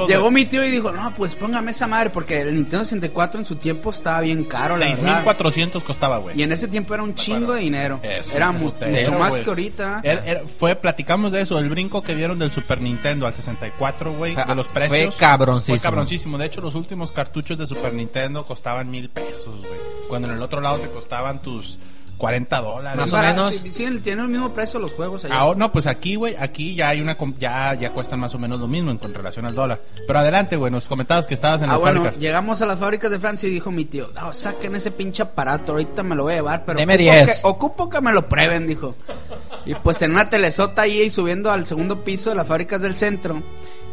[0.08, 3.46] Llegó mi tío y dijo, no, pues póngame esa madre, porque el Nintendo 64 en
[3.46, 5.24] su tiempo estaba bien caro, la verdad.
[5.24, 6.38] 6.400 costaba, güey.
[6.38, 8.00] Y en ese tiempo era un chingo de dinero.
[8.02, 8.74] Es Era mucho
[9.18, 10.02] más que ahorita.
[10.58, 14.44] Fue, platicamos de eso, el brinco que dieron del Super Nintendo al 64, güey, Fue-
[14.44, 15.16] de los fue precios.
[15.16, 15.78] cabroncísimo.
[15.78, 16.36] Fue cabroncísimo.
[16.38, 19.80] De hecho, los últimos cartuchos de Super Nintendo costaban mil pesos, güey.
[20.08, 21.78] Cuando en el otro lado te costaban tus
[22.20, 23.00] 40 dólares.
[23.00, 23.48] Más o Para- menos.
[23.54, 25.34] Sí, sí, tienen el mismo precio los juegos allá.
[25.36, 28.60] Ahora, no, pues aquí, güey, aquí ya hay una, ya, ya cuestan más o menos
[28.60, 29.80] lo mismo en con relación al dólar.
[30.06, 32.20] Pero adelante, güey, nos comentabas que estabas en Ah, las bueno, fábricas.
[32.20, 35.72] llegamos a las fábricas de Francia y dijo mi tío, no, saquen ese pinche aparato,
[35.72, 37.26] ahorita me lo voy a llevar, pero Deme ocupo 10.
[37.26, 38.94] que, ocupo que me lo prueben, dijo.
[39.64, 42.96] Y pues tenía una telesota ahí y subiendo al segundo piso de las fábricas del
[42.96, 43.42] centro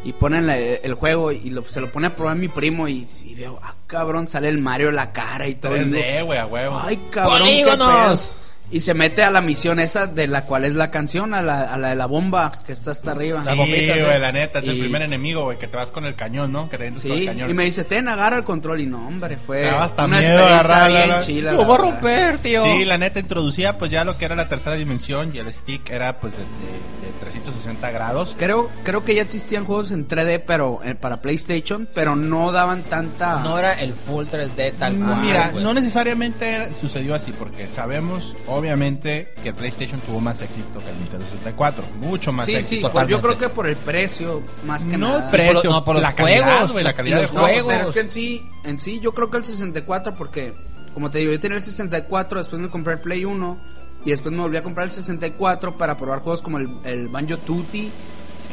[0.07, 3.05] y ponen la- el juego y lo- se lo pone a probar mi primo y,
[3.25, 5.75] y veo, ah, cabrón, sale el Mario la cara y todo.
[5.75, 6.79] y digo, 3D, güey, a huevo.
[6.81, 7.39] Ay, cabrón.
[7.45, 8.31] qué ¡Polígonos!
[8.67, 8.77] Pedo".
[8.77, 11.61] Y se mete a la misión esa de la cual es la canción, a la,
[11.63, 13.43] a la de la bomba que está hasta arriba.
[13.43, 16.51] Sí, güey, la neta, es el primer enemigo, güey, que te vas con el cañón,
[16.51, 16.69] ¿no?
[16.69, 17.49] Que te vienes con el Sí, cañón.
[17.49, 18.81] y me dice, ten, agarra el control.
[18.81, 21.51] Y no, hombre, fue hasta una miedo experiencia bien chila.
[21.51, 22.63] Lo la voy a romper, tío.
[22.65, 25.89] Sí, la neta introducía pues ya lo que era la tercera dimensión y el stick
[25.89, 28.35] era pues de, de- de 360 grados.
[28.37, 32.83] Creo, creo que ya existían juegos en 3D pero eh, para PlayStation, pero no daban
[32.83, 33.39] tanta...
[33.39, 35.21] No era el full 3D tal cual.
[35.21, 35.63] Mira, güey.
[35.63, 40.97] no necesariamente sucedió así porque sabemos obviamente que el PlayStation tuvo más éxito que el
[40.99, 42.91] Nintendo 64, mucho más sí, sí, éxito.
[42.91, 45.31] pues yo creo que por el precio, más que No nada.
[45.31, 47.33] precio, por no, por los la calidad, juegos, güey, la la- calidad y de los
[47.33, 47.67] No, juego.
[47.67, 50.53] pero es que en sí, en sí, yo creo que el 64 porque,
[50.93, 53.57] como te digo, yo tenía el 64, después me compré el Play 1
[54.05, 57.37] y después me volví a comprar el 64 para probar juegos como el, el Banjo
[57.37, 57.91] Tutti,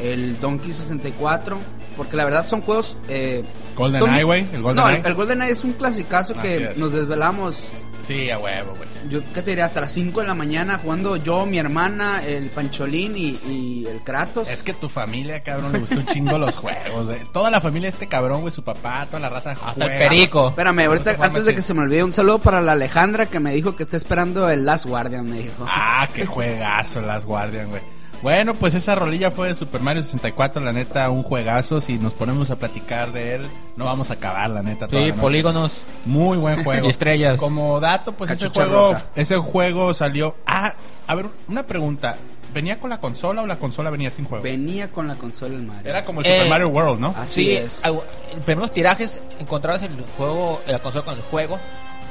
[0.01, 1.57] el Donkey 64,
[1.97, 2.95] porque la verdad son juegos...
[3.09, 3.43] Eh,
[3.75, 4.99] Golden son- Eye, güey, el Golden no, Eye.
[4.99, 6.77] el, el Golden Eye es un clasicazo Así que es.
[6.77, 7.61] nos desvelamos
[8.05, 8.87] Sí, a huevo, güey.
[9.09, 12.49] yo qué te diría hasta las 5 de la mañana jugando yo, mi hermana, el
[12.49, 14.47] Pancholín y, y el Kratos.
[14.47, 17.17] Es que tu familia, cabrón, le gustó un chingo los juegos, güey.
[17.33, 19.93] Toda la familia de este cabrón, güey, su papá, toda la raza Hasta juega.
[19.93, 20.49] el perico.
[20.49, 23.53] Espérame, ahorita antes de que se me olvide, un saludo para la Alejandra que me
[23.53, 25.65] dijo que está esperando el Last Guardian, me dijo.
[25.67, 27.81] Ah, qué juegazo las Guardian, güey.
[28.25, 31.79] Bueno, pues esa rolilla fue de Super Mario 64, la neta, un juegazo.
[31.79, 34.87] Si nos ponemos a platicar de él, no vamos a acabar, la neta.
[34.87, 35.21] toda Sí, la noche.
[35.21, 35.81] polígonos.
[36.05, 36.87] Muy buen juego.
[36.87, 37.39] Y estrellas.
[37.39, 39.05] Como dato, pues ese juego, roja.
[39.15, 40.33] ese juego salió.
[40.47, 40.73] Ah,
[41.05, 42.17] a ver, una pregunta.
[42.51, 44.43] ¿Venía con la consola o la consola venía sin juego?
[44.43, 45.87] Venía con la consola el Mario.
[45.87, 47.13] Era como el Eh, Super Mario World, ¿no?
[47.15, 47.83] Así Sí, es.
[47.85, 51.59] en primeros tirajes encontrabas el juego, la consola con el juego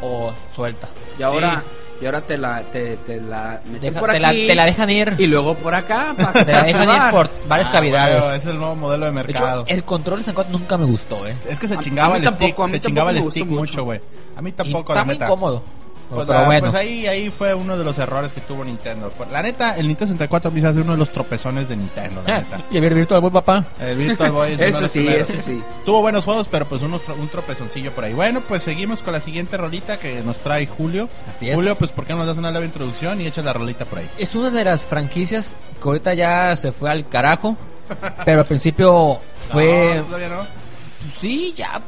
[0.00, 0.86] o suelta.
[1.18, 1.60] Y ahora,
[2.00, 4.64] y ahora te la, te, te la meten Deja- por te, la, aquí te la
[4.66, 5.14] dejan ir.
[5.18, 8.24] y luego por acá para que Te la dejan ir por varias Ah, cavidades.
[8.42, 9.62] es el nuevo modelo de de mercado.
[9.62, 11.34] hecho, el control de 64 nunca me gustó, ¿eh.
[11.48, 13.22] Es que se A- chingaba a mí el stick, tampoco, a mí se chingaba el
[13.22, 14.00] stick mucho, güey.
[14.36, 15.24] A mí tampoco, está la neta.
[15.26, 15.62] incómodo.
[16.14, 16.60] Pues, pero bueno.
[16.70, 19.12] pues ahí, ahí fue uno de los errores que tuvo Nintendo.
[19.30, 22.60] La neta, el Nintendo 64 me hace uno de los tropezones de Nintendo, la neta.
[22.70, 23.64] y el Virtual Boy, papá.
[23.80, 25.30] El Virtual Boy es Eso sí, primeros.
[25.30, 25.62] eso sí.
[25.84, 28.12] Tuvo buenos juegos, pero pues unos un tropezoncillo por ahí.
[28.14, 31.08] Bueno, pues seguimos con la siguiente rolita que nos trae Julio.
[31.34, 31.54] Así es.
[31.54, 33.98] Julio, pues ¿por qué no nos das una leve introducción y echas la rolita por
[33.98, 34.08] ahí?
[34.18, 37.56] Es una de las franquicias que ahorita ya se fue al carajo.
[38.24, 39.18] Pero al principio
[39.50, 40.02] fue.
[40.10, 40.63] No, no.
[41.20, 41.80] Sí, ya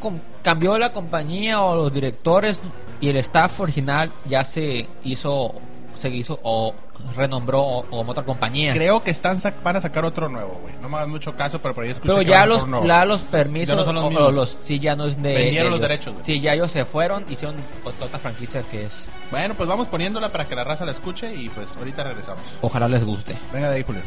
[0.42, 2.60] cambió la compañía o los directores
[3.00, 5.52] y el staff original ya se hizo,
[5.98, 6.74] se hizo o
[7.14, 8.72] renombró o, o otra compañía.
[8.72, 10.74] Creo que están sac- van a sacar otro nuevo, güey.
[10.80, 12.86] No me hagas mucho caso, pero por ahí escuché Pero que ya van los, nuevo.
[12.86, 14.34] ya los permisos, Ya no son los o- o mismos.
[14.34, 15.88] los, sí, ya no es de Vendieron los ellos.
[15.88, 16.24] derechos, güey.
[16.24, 20.30] Sí, ya ellos se fueron, hicieron ot- otra franquicia que es, Bueno, pues vamos poniéndola
[20.30, 22.40] para que la raza la escuche y pues ahorita regresamos.
[22.62, 23.36] ojalá les guste.
[23.52, 24.02] Venga de ahí, Julio.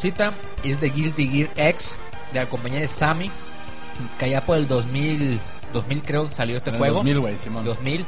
[0.00, 0.32] Cancioncita
[0.64, 1.96] es de Guilty Gear X,
[2.32, 3.30] de la compañía de Sammy,
[4.18, 5.38] que allá por el 2000,
[5.72, 6.96] 2000 creo salió este En juego.
[6.96, 7.64] 2000, güey, Simón.
[7.64, 8.06] 2000.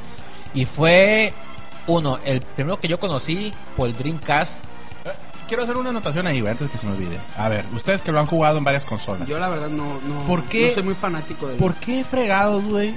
[0.54, 1.32] Y fue,
[1.86, 4.62] uno, el primero que yo conocí por el Dreamcast.
[5.48, 7.18] Quiero hacer una anotación ahí, güey, antes que se me olvide.
[7.36, 9.28] A ver, ustedes que lo han jugado en varias consolas.
[9.28, 10.68] Yo la verdad no, no, ¿Por qué?
[10.68, 11.58] no soy muy fanático del...
[11.58, 12.96] ¿Por qué fregados, güey,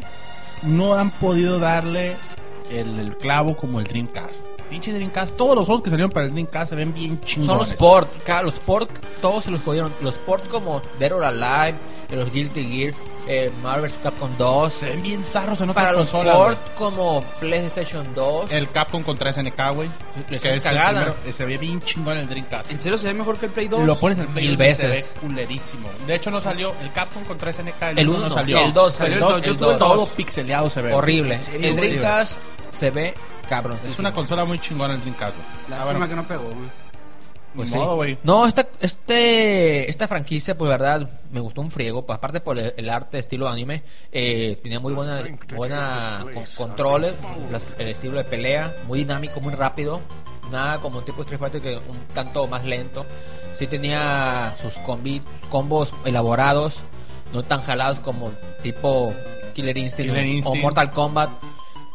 [0.61, 2.15] no han podido darle
[2.71, 4.39] el, el clavo como el Dreamcast?
[4.75, 7.47] Pinche Dreamcast, todos los juegos que salieron para el Dreamcast se ven bien chingones.
[7.47, 8.09] Son los port,
[8.43, 8.89] los port,
[9.21, 9.93] todos se los jodieron.
[10.01, 11.75] Los port como Dead or Alive,
[12.09, 12.93] de los Guilty Gear,
[13.25, 14.73] eh, Marvel's Capcom 2.
[14.73, 16.75] Se ven bien zarros en otras Para los consolas, port güey.
[16.77, 18.51] como PlayStation 2.
[18.51, 19.89] El Capcom contra SNK, güey.
[20.27, 20.89] Que es el cagada.
[20.89, 22.69] primero, eh, se ve bien chingón el Dreamcast.
[22.71, 23.85] ¿En serio se ve mejor que el Play 2?
[23.85, 25.13] Lo pones en el Play Mil 2 y se veces.
[25.13, 25.87] ve culerísimo.
[26.05, 27.81] De hecho, no salió el Capcom contra SNK.
[27.91, 28.59] El, El 1 uno, no salió.
[28.59, 29.29] el dos, el el 2.
[29.31, 30.93] dos, Yo el tuve todo pixeleado se ve.
[30.93, 31.39] Horrible.
[31.39, 31.75] serio, El?
[31.77, 32.37] Dreamcast
[32.77, 33.13] se ve
[33.49, 33.77] cabrón.
[33.87, 35.79] Es una consola muy chingona el Dreamcast, güey.
[35.79, 36.85] Ah, bueno, que no pegó, güey.
[37.55, 37.75] Pues sí.
[37.75, 38.05] modo.
[38.23, 42.05] No, esta, este, esta franquicia, pues verdad, me gustó un friego.
[42.05, 45.21] Pues, aparte por el, el arte estilo anime, eh, tenía muy buena,
[45.55, 47.13] buena con- controles,
[47.77, 50.01] el estilo de pelea, muy dinámico, muy rápido.
[50.51, 53.05] Nada como un tipo de Street Fighter que un tanto más lento.
[53.57, 56.79] Sí tenía sus combi- combos elaborados,
[57.31, 58.31] no tan jalados como
[58.63, 59.13] tipo
[59.53, 60.61] Killer Instinct, Killer o- o Instinct.
[60.61, 61.29] Mortal Kombat.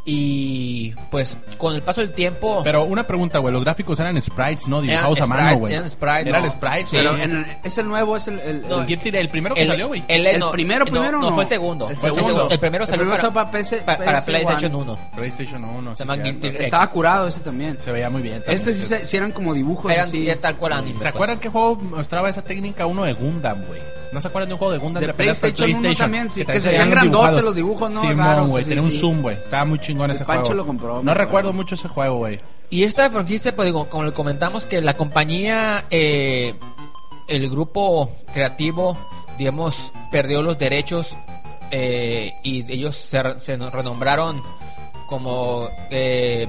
[0.05, 2.63] Y pues con el paso del tiempo...
[2.65, 3.53] Pero una pregunta, güey.
[3.53, 4.81] Los gráficos eran sprites, ¿no?
[4.81, 5.75] Dibujados Eran a mano, sprites, güey.
[5.75, 6.45] eran sprites, Era no.
[6.47, 6.97] el sprite, Sí.
[6.97, 7.23] Pero sí.
[7.23, 8.41] en el- es el nuevo, es el...
[8.41, 10.03] el, No, el- el primero que salió, güey.
[10.09, 11.35] el, ¿El no, primero, no, primero, no, no?
[11.35, 11.87] fue el segundo.
[11.87, 12.25] El el, segundo.
[12.25, 12.51] segundo.
[12.51, 14.25] El primero El salió primero para, para PC pa- para PS1.
[14.25, 14.99] PlayStation 1.
[15.15, 16.11] PlayStation 1, Se sí,
[16.41, 16.57] Gear.
[16.63, 17.79] Estaba curado ese también.
[17.85, 18.37] Se veía muy bien.
[18.39, 18.87] también, Este sí, sí.
[18.89, 20.27] se- sí eran como dibujos Eran así.
[20.41, 20.93] tal cual anime.
[20.95, 21.15] ¿Se pues.
[21.15, 23.81] acuerdan qué juego mostraba esa técnica uno de Gundam, güey?
[24.13, 26.71] ¿No se acuerdan de un juego de Gundam de, De PlayStation también, sí, que se
[26.71, 28.01] hacían grandotes los dibujos, ¿no?
[28.01, 28.99] Simón, Raros, güey, sí, tenía un sí.
[28.99, 29.37] zoom, güey.
[29.37, 30.55] Estaba muy chingón ese Pancho juego.
[30.55, 32.41] lo compró, No recuerdo mucho ese juego, güey.
[32.71, 36.55] Y esta franquicia, pues digo, como le comentamos, que la compañía, eh,
[37.29, 38.97] el grupo creativo,
[39.39, 41.17] digamos, perdió los derechos
[41.71, 44.43] eh, y ellos se, se renombraron
[45.07, 46.47] como eh,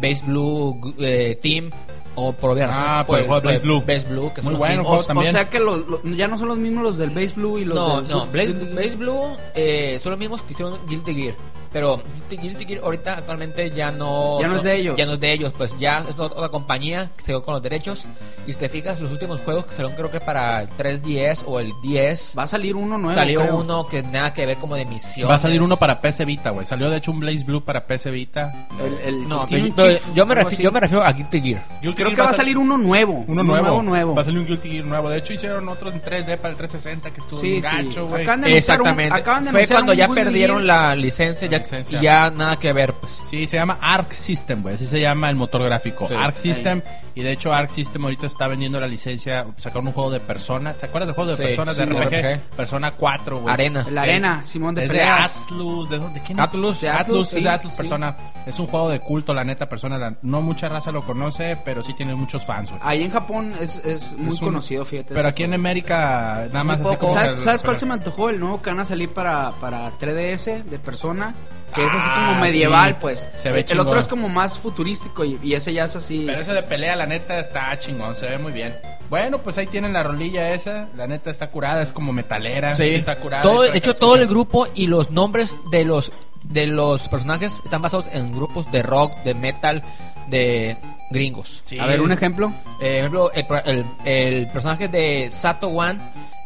[0.00, 1.70] Base Blue eh, Team
[2.18, 3.80] o por obvias Ah, razones, por el juego pues, Base Blue.
[3.86, 5.28] Base Blue, que son Muy bueno, juego O, también.
[5.28, 7.64] o sea que los, los- ya no son los mismos los del Base Blue y
[7.64, 8.10] los No, del...
[8.10, 9.22] no, Blaze, Blaze Blue
[9.54, 11.34] eh, son los mismos que hicieron Guilty Gear.
[11.72, 14.38] Pero Guilty, Guilty Gear ahorita actualmente ya no...
[14.40, 14.96] Ya no es son- de ellos.
[14.96, 17.62] Ya no es de ellos, pues ya es otra, compañía que se quedó con los
[17.62, 18.06] derechos.
[18.46, 21.60] Y si te fijas, los últimos juegos que salieron creo que para el 3DS o
[21.60, 22.34] el 10...
[22.38, 23.56] Va a salir uno nuevo, salió creo.
[23.58, 25.28] uno que nada que ver como de misión.
[25.30, 26.64] Va a salir uno para PC Vita, güey.
[26.64, 28.52] Salió de hecho un Blaze Blue para PC Vita.
[28.82, 30.62] El, el- No, tiene pero, un pero yo, me algo refi- así.
[30.62, 31.62] yo me refiero a Guilty Gear.
[31.82, 33.24] Guilty Creo Gear que va a salir uno nuevo.
[33.28, 33.82] Uno nuevo.
[33.82, 34.14] nuevo.
[34.14, 35.10] Va a salir un Guilty Gear nuevo.
[35.10, 37.60] De hecho, hicieron otro en 3D para el 360 que estuvo Sí, sí.
[37.60, 38.22] gacho, güey.
[38.22, 39.14] Acaban de anunciar un- Exactamente.
[39.14, 40.66] acaban de Fue cuando un ya Guilty perdieron Gear.
[40.66, 41.98] la licencia, ya, Licencia.
[41.98, 43.20] y ya nada que ver, pues.
[43.28, 44.74] Sí, se llama Arc System, güey.
[44.76, 46.08] Así se llama el motor gráfico.
[46.08, 46.14] Sí.
[46.14, 46.82] Arc System.
[47.14, 49.46] Y de hecho, Arc System ahorita está vendiendo la licencia.
[49.56, 50.72] Sacaron un juego de Persona.
[50.74, 52.04] ¿Te acuerdas del juego de Sí, Personas de sí, RPG?
[52.14, 52.56] RPG.
[52.56, 53.52] Persona 4, güey.
[53.52, 53.86] Arena.
[53.90, 55.02] La arena, Simón de es de.
[55.02, 55.90] Atlus.
[55.90, 56.20] ¿De, dónde?
[56.20, 56.44] ¿De quién es?
[56.44, 56.80] Atlus.
[56.80, 57.76] De Atlus, Atlus, es sí, de Atlus sí.
[57.76, 58.16] Persona.
[58.46, 59.98] Es un juego de culto, la neta, Persona.
[59.98, 62.80] la- no mucha raza lo conoce, pero sí tiene muchos fans, güey.
[62.84, 65.12] Ahí en Japón es, es muy Es un- conocido, fíjate.
[65.14, 65.58] Pero aquí en.
[65.58, 67.12] América, nada más así como.
[67.12, 68.30] ¿Sabes, que- ¿sabes cuál pero- se me antojó?
[68.30, 71.34] El nuevo que van a salir para, para 3DS de persona.
[71.74, 72.96] Que es así Ah, como medieval, sí.
[73.00, 73.28] pues.
[73.36, 73.86] Se ve el chingón.
[73.86, 76.24] otro es como más futurístico y, y ese ya es así.
[76.26, 78.74] Pero ese de pelea, la neta, está chingón, se ve muy bien.
[79.10, 80.88] Bueno, pues ahí tienen la rolilla esa.
[80.96, 82.74] La neta está curada, es como metalera.
[82.74, 83.42] Sí, está curada.
[83.42, 86.10] Todo, de hecho, todo el grupo y los nombres de los
[86.42, 89.82] de los personajes están basados en grupos de rock, de metal,
[90.28, 90.76] de
[91.10, 91.62] gringos.
[91.64, 91.78] Sí.
[91.78, 92.52] A ver, un ejemplo.
[92.80, 95.98] Eh, ejemplo, el, el- el personaje de Sato One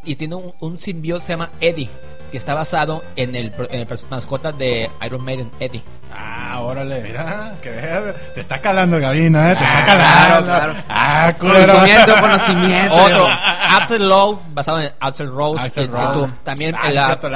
[0.04, 1.88] y tiene un, un simbionte que se llama Eddie,
[2.32, 5.82] que está basado en el, pro- en el mascota de Iron Maiden, Eddie.
[6.12, 10.46] Ah, órale, mira, que veas, te está calando Gabino, eh, te Ah, está calando.
[10.46, 10.74] claro.
[10.88, 11.72] Ah, culero.
[11.72, 12.94] Conocimiento, conocimiento.
[12.96, 15.62] Otro, Axel Lowe, basado en Axel Rose.
[15.64, 16.32] Axl eh, Rose.
[16.42, 17.28] También Ah, la, cierto,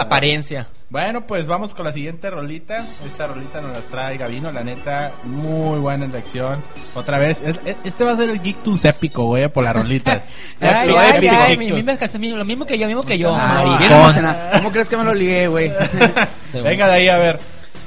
[0.00, 0.66] apariencia.
[0.92, 2.84] Bueno, pues vamos con la siguiente rolita.
[3.06, 6.62] Esta rolita nos la trae Gabino, la neta, muy buena elección.
[6.94, 9.72] Otra vez, es- es- este va a ser el Geek Tunes épico, güey, por la
[9.72, 10.22] rolita.
[10.60, 11.34] Ay, Lo ay, épico.
[11.34, 13.34] ay, mi- mi- mi- lo mismo que yo, mismo que yo.
[13.34, 14.50] Ah.
[14.58, 15.72] ¿Cómo crees que me lo ligué, güey?
[16.52, 17.40] Venga de ahí a ver.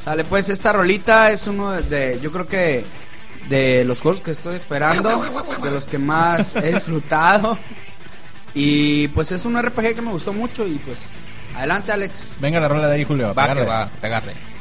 [0.03, 2.83] Sale, pues esta rolita es uno de, de- yo creo que
[3.49, 5.21] de los juegos que estoy esperando,
[5.61, 7.55] de los que más he disfrutado.
[8.55, 11.05] Y pues es un RPG que me gustó mucho y pues
[11.55, 12.35] adelante Alex.
[12.39, 13.33] Venga la rola de ahí, Julio.
[13.33, 13.67] Va que pégale.
[13.67, 14.54] va, pegarle.「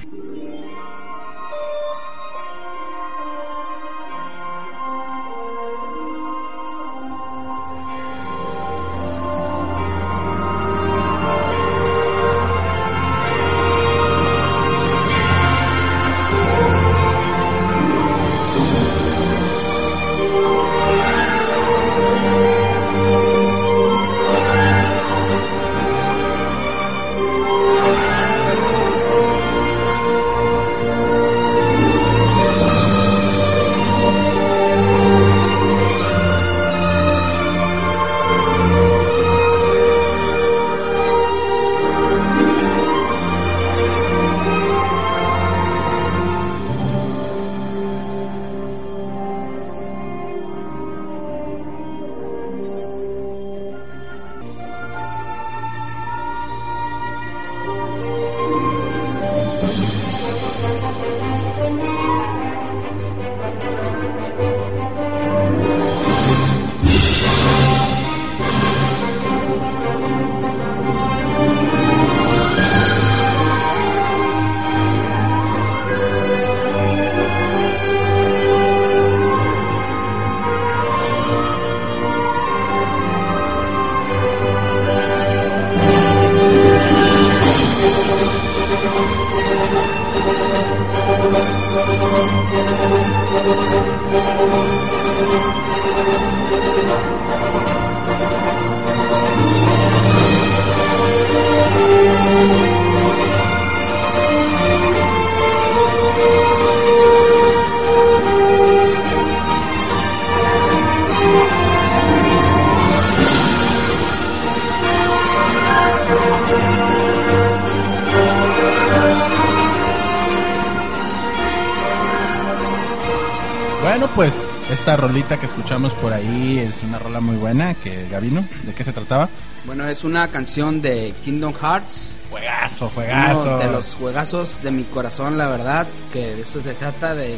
[125.75, 127.75] escuchamos por ahí es una rola muy buena.
[127.75, 129.29] que Gabino, ¿de qué se trataba?
[129.65, 132.11] Bueno, es una canción de Kingdom Hearts.
[132.31, 133.49] Juegazo, juegazo.
[133.49, 135.89] Uno de los juegazos de mi corazón, la verdad.
[136.13, 137.31] Que de eso se trata, de,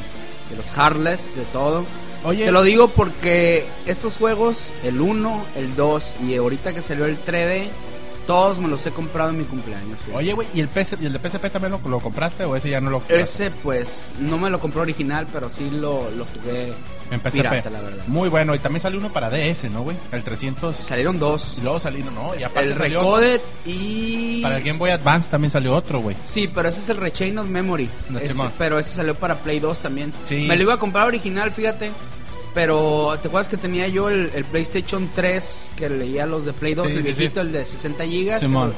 [0.50, 1.86] de los Heartless, de todo.
[2.24, 7.06] Oye, Te lo digo porque estos juegos, el 1, el 2 y ahorita que salió
[7.06, 7.68] el 3D,
[8.26, 9.98] todos me los he comprado en mi cumpleaños.
[10.12, 12.68] oye, güey, ¿y el, PS ¿y el de PSP también lo, lo compraste o ese
[12.70, 13.22] ya no lo compraste?
[13.22, 16.72] Ese pues no me lo compré original, pero sí lo, lo jugué
[17.10, 17.32] En PSP.
[17.36, 18.04] pirata, la verdad.
[18.06, 19.96] Muy bueno, y también salió uno para DS, ¿no, güey?
[20.12, 20.74] El 300.
[20.76, 21.54] Salieron dos.
[21.58, 22.34] Y luego salieron, ¿no?
[22.38, 24.42] Y aparte El salió Recoded y...
[24.42, 26.16] Para el Game Boy Advance también salió otro, güey.
[26.26, 27.88] Sí, pero ese es el Rechain of Memory.
[28.10, 28.52] No, Ese- Simón.
[28.58, 30.12] pero ese salió para Play 2 también.
[30.24, 30.46] Sí.
[30.48, 31.90] Me lo iba a comprar original, fíjate.
[32.56, 36.72] Pero te acuerdas que tenía yo el, el PlayStation 3 que leía los de Play
[36.72, 37.18] 2, Sí, el sí, sí.
[37.18, 38.42] viejito, el de 60 gigas.
[38.42, 38.72] El- el-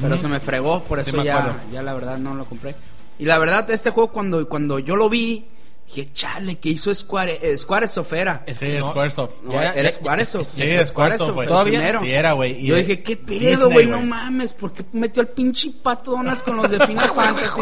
[0.00, 0.22] pero Ujú.
[0.22, 2.74] se me fregó, por Sí, eso ya, ya la verdad no lo compré.
[3.18, 5.44] Y la verdad, este juego cuando, cuando yo lo vi,
[5.86, 8.42] dije, chale, que hizo Square, eh, Squaresoft era.
[8.58, 8.86] Sí, no.
[8.86, 9.32] Squaresoft.
[9.42, 10.48] No, Ya, era Squaresoft.
[10.54, 11.48] Sí, fue Squaresoft, güey.
[11.48, 11.78] ¿Todavía?
[11.78, 12.00] primero.
[12.00, 12.64] Sí, era, güey.
[12.64, 13.84] Yo dije, ¿qué pedo, güey?
[13.84, 17.60] No mames, ¿por qué metió al pinche pato Donas con los de Final Fantasy?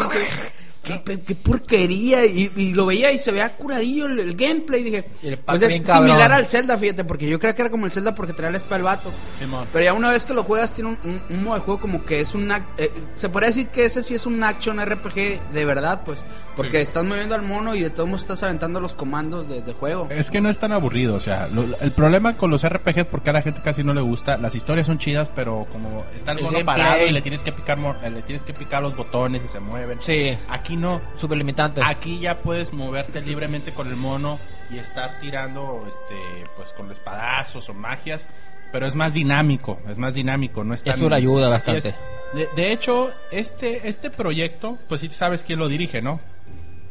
[0.85, 2.25] ¿Qué, qué, porquería?
[2.25, 4.83] Y, y lo veía y se veía curadillo el, el gameplay.
[4.83, 6.07] Dije, el pues es cabrón.
[6.09, 8.57] similar al Zelda, fíjate, porque yo creía que era como el Zelda porque traía la
[8.57, 9.11] espada el vato.
[9.39, 9.67] Simón.
[9.73, 12.05] Pero ya una vez que lo juegas, tiene un, un- un modo de juego como
[12.05, 12.49] que es un.
[12.49, 16.25] ac- eh, se podría decir que ese sí es un action RPG de verdad, pues.
[16.55, 16.83] Porque Sí.
[16.83, 20.07] estás moviendo al mono y de todos modos estás aventando los comandos de, de juego.
[20.09, 23.29] Es que no es tan aburrido, o sea, lo- el problema con los RPGs, porque
[23.29, 26.41] a la gente casi no le gusta, las historias son chidas, pero como está el
[26.43, 29.59] mono parado y le tienes que picar le tienes que picar los botones y se
[29.59, 29.97] mueven.
[30.01, 31.01] Sí, Aquí no.
[31.15, 31.81] súper limitante.
[31.83, 34.39] Aquí ya puedes moverte libremente con el mono
[34.71, 38.27] y estar tirando este pues con espadazos o magias,
[38.71, 41.95] pero es más dinámico, es más dinámico, no es tan Eso le ayuda bastante.
[42.33, 46.19] De, de hecho, este este proyecto, pues sí sabes quién lo dirige, ¿no?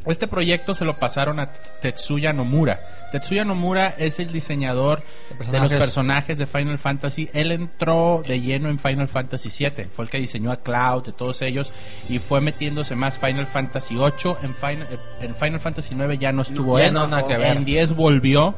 [0.06, 2.80] Este proyecto se lo pasaron a Tetsuya Nomura.
[3.10, 5.02] Tetsuya Nomura es el diseñador
[5.38, 6.36] De de los personajes.
[6.36, 7.30] de Final Fantasy.
[7.32, 9.86] Él entró de lleno en Final Fantasy VII.
[9.86, 11.72] Fue el que diseñó a Cloud, de todos ellos.
[12.08, 14.36] Y fue metiéndose más Final Fantasy VIII.
[14.42, 14.86] En Final,
[15.20, 16.94] en Final Fantasy IX ya no estuvo ya él.
[16.94, 17.08] no.
[17.30, 18.54] En 10 volvió.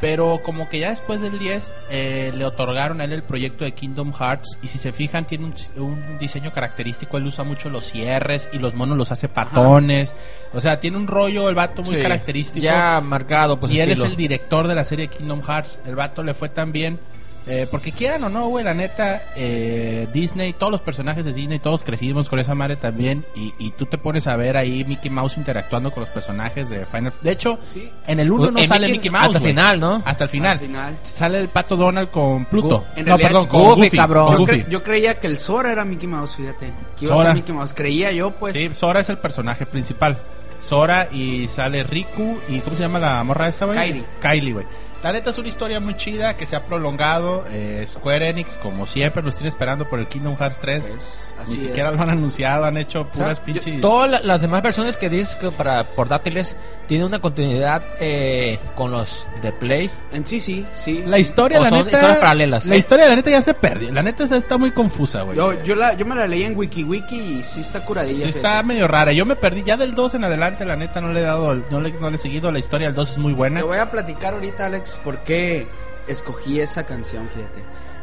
[0.00, 3.72] Pero como que ya después del 10 eh, le otorgaron a él el proyecto de
[3.72, 4.58] Kingdom Hearts.
[4.62, 8.58] Y si se fijan tiene un, un diseño característico, él usa mucho los cierres y
[8.58, 10.14] los monos los hace patones,
[10.52, 12.64] o sea, tiene un rollo el vato muy Sí, característico.
[12.64, 16.22] Ya marcado, pues y él es el director de la serie Kingdom Hearts, el vato
[16.22, 16.98] le fue tan bien
[17.46, 21.58] eh, porque quieran o no, güey, la neta, eh, Disney, todos los personajes de Disney,
[21.58, 23.24] todos crecimos con esa madre también.
[23.34, 26.86] Y, y tú te pones a ver ahí Mickey Mouse interactuando con los personajes de
[26.86, 27.90] Final De hecho, Sí.
[28.06, 29.24] en el 1 no En sale Mickey- Mickey Mouse.
[29.26, 30.02] hasta el final, ¿no?
[30.04, 30.50] Hasta el final.
[30.52, 30.98] Al final.
[31.02, 32.80] Sale el pato Donald con Pluto.
[32.80, 33.96] Gu- en no, realidad, perdón, con Goofy, Goofy.
[33.96, 34.24] cabrón.
[34.26, 34.52] con Yo, Goofy.
[34.60, 36.66] cre- yo creía que el Sora era Mickey Mouse, fíjate.
[36.98, 37.28] Que iba a Sora.
[37.30, 37.74] ser Mickey Mouse.
[37.74, 38.52] Creía yo, pues.
[38.52, 40.18] Sí, Sora es el personaje principal.
[40.58, 43.78] Sora y sale Riku y ¿cómo se llama la morra esta, güey?
[43.78, 44.04] Kylie.
[44.20, 44.66] Kylie, güey.
[45.02, 47.44] La neta es una historia muy chida que se ha prolongado.
[47.50, 50.86] eh, Square Enix, como siempre, nos tiene esperando por el Kingdom Hearts 3.
[50.86, 51.96] Pues, Ni así siquiera es.
[51.96, 53.80] lo han anunciado, han hecho O sea, puras yo- pinches.
[53.80, 56.54] Todas la- las demás versiones que dices que para portátiles
[56.86, 59.90] tienen una continuidad eh, con los de Play.
[60.12, 61.02] En sí, sí, sí.
[61.06, 61.22] La sí.
[61.22, 61.96] historia, O la son neta.
[61.96, 62.66] historias paralelas.
[62.66, 63.90] La historia, la neta, ya se perdió.
[63.92, 65.34] La neta está muy confusa, güey.
[65.36, 68.24] Yo, yo, la, yo me la leí en WikiWiki y sí está curadilla.
[68.24, 69.12] Sí está medio rara.
[69.12, 71.80] Yo me perdí ya del 2 en adelante, la neta no le he dado, no
[71.80, 72.52] le, no le he seguido.
[72.52, 73.60] La historia del 2 es muy buena.
[73.60, 75.66] Te voy a platicar ahorita, Alex, por qué
[76.06, 77.62] escogí esa canción, fíjate.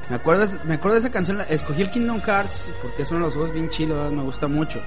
[0.10, 3.26] Me acuerdo, me acuerdo de esa canción, escogí el Kingdom Hearts porque es uno de
[3.26, 4.82] los juegos bien chilos, me gusta mucho.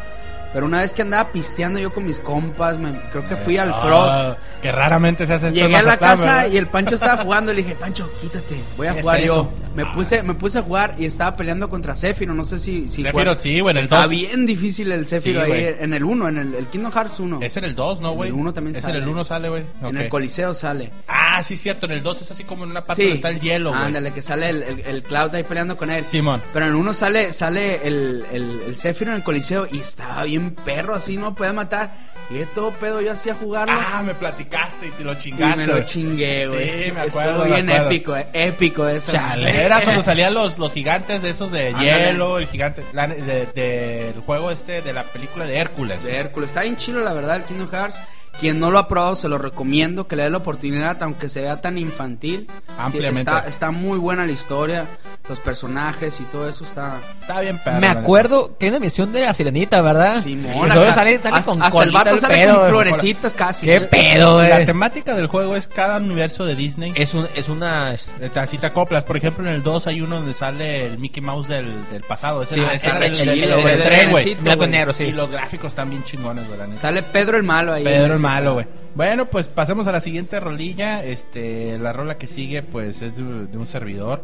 [0.52, 3.70] Pero una vez que andaba pisteando yo con mis compas, me- creo que fui al
[3.72, 4.36] Ah, Frogs.
[4.62, 6.50] Que raramente se hace esto Llegué a la casa ¿verdad?
[6.52, 7.52] y el Pancho estaba jugando.
[7.54, 9.50] Le dije, Pancho, quítate, voy a ¿Qué jugar es yo.
[9.74, 12.34] Me puse, me puse a jugar y estaba peleando contra Zephyro.
[12.34, 12.88] No sé si.
[12.88, 13.04] si
[13.36, 14.10] sí, güey, en el Está 2.
[14.10, 15.76] bien difícil el Zephyro Sí, ahí.
[15.78, 17.38] En el 1, en el, el Kingdom Hearts 1.
[17.40, 18.28] Es en el 2, ¿no, güey?
[18.30, 18.96] En el uno también es sale.
[18.98, 19.62] en el 1 sale, güey.
[19.82, 20.90] En el Coliseo sale.
[21.06, 21.86] Ah, sí, cierto.
[21.86, 23.08] En el 2 es así como en una parte Sí.
[23.08, 23.82] donde está el hielo, güey.
[23.84, 26.02] Ándale, que sale el, el, el Cloud ahí peleando con él.
[26.02, 26.42] Simón.
[26.52, 30.24] Pero en el uno sale, sale el, el, el Zephyro en el Coliseo y estaba
[30.24, 31.92] bien perro así, no podía matar.
[32.30, 33.74] Y de todo pedo yo hacía jugarlo.
[33.76, 35.66] Ah, me platicaste y te lo y chingaste.
[35.66, 36.84] me lo chingué, güey.
[36.84, 37.86] Sí, me acuerdo, Estuvo bien acuerdo.
[37.90, 39.12] épico, eh, épico eso.
[39.12, 39.64] Chale.
[39.64, 41.84] Era cuando salían los, los gigantes de esos de Ándale.
[41.86, 46.04] hielo, el gigante la- de- del juego este de la película de Hércules.
[46.04, 46.50] De Hércules.
[46.50, 48.00] Está bien chido, la verdad, el Kingdom Hearts.
[48.38, 51.42] Quien no lo ha probado, se lo recomiendo que le dé la oportunidad, aunque se
[51.42, 52.48] vea tan infantil.
[52.78, 53.30] Ampliamente.
[53.30, 54.86] Está, está muy buena la historia,
[55.28, 56.98] los personajes y todo eso está.
[57.20, 57.80] Está bien perro.
[57.80, 60.22] Me la acuerdo que hay una misión de la sirenita, ¿verdad?
[60.22, 63.34] Simón, Y solo hasta- sale, sale hasta- con hasta el vato sale pedo, con florecitas
[63.34, 63.66] casi.
[63.66, 64.66] ¿Qué pedo, La güey?
[64.66, 66.92] temática del juego es cada universo de Disney.
[66.96, 67.94] Es, un, es una...
[67.94, 69.04] Eh, Así te acoplas.
[69.04, 72.42] Por ejemplo, en el 2 hay uno donde sale el Mickey Mouse del, del pasado.
[72.42, 74.34] Ese Sí, es el, tren, güey.
[74.36, 75.04] Blanco y negro, sí.
[75.04, 76.58] Y los gráficos están bien chingones, güey.
[76.58, 76.74] la.
[76.74, 77.84] Sale Pedro el malo ahí.
[77.84, 78.66] Pedro malo, güey.
[78.94, 81.02] Bueno, pues pasemos a la siguiente rolilla.
[81.04, 84.22] Este, la rola que sigue, pues es de, de un servidor.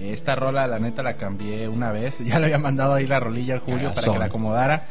[0.00, 2.18] Esta rola, la neta, la cambié una vez.
[2.24, 4.86] Ya le había mandado ahí la rolilla al Julio para que la acomodara.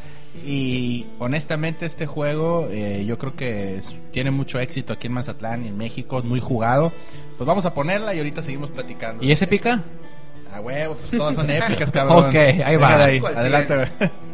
[0.46, 5.66] Y honestamente, este juego, eh, yo creo que es- tiene mucho éxito aquí en Mazatlán
[5.66, 6.20] y en México.
[6.20, 6.92] Es muy jugado.
[7.38, 9.24] Pues vamos a ponerla y ahorita seguimos platicando.
[9.24, 9.84] ¿Y ese pica?
[10.54, 12.26] Ah, huevo, pues todas son épicas, cabrón.
[12.28, 12.88] Ok, ahí va.
[12.88, 13.88] Déjala ahí, ¿Cuál Adelante, güey.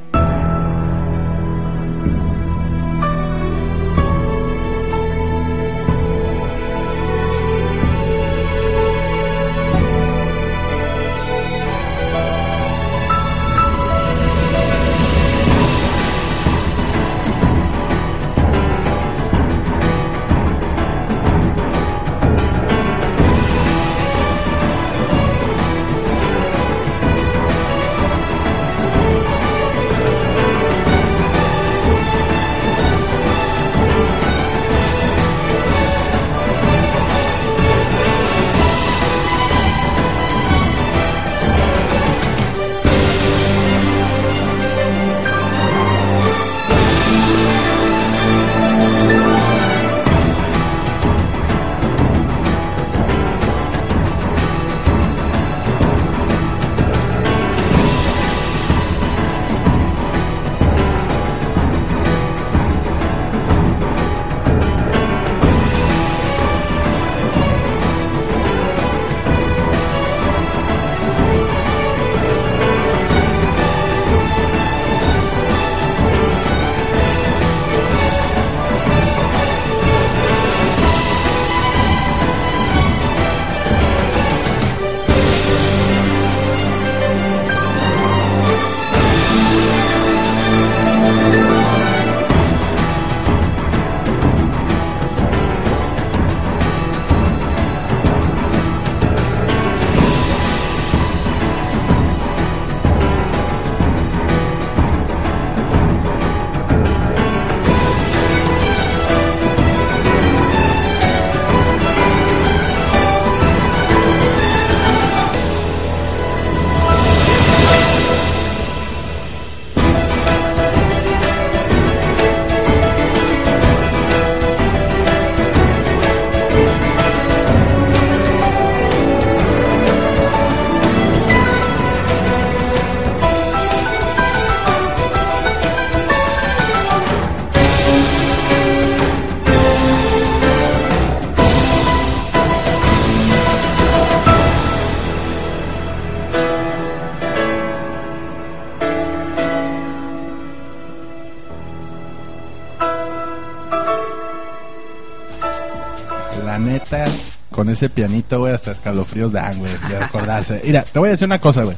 [157.67, 160.61] con ese pianito, güey, hasta escalofríos dan, güey, de acordarse.
[160.63, 161.75] Mira, te voy a decir una cosa, güey.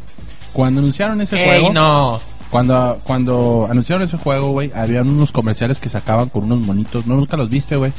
[0.54, 2.22] Cuando anunciaron ese ¡Ey, juego, no!
[2.52, 7.16] cuando cuando anunciaron ese juego, güey, habían unos comerciales que sacaban con unos monitos, no
[7.16, 7.92] nunca los viste, güey,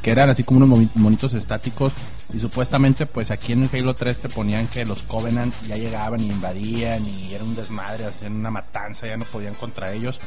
[0.00, 1.92] que eran así como unos monitos estáticos
[2.32, 6.20] y supuestamente pues aquí en el Halo 3 te ponían que los Covenant ya llegaban
[6.20, 10.20] y invadían y era un desmadre, hacían una matanza, ya no podían contra ellos.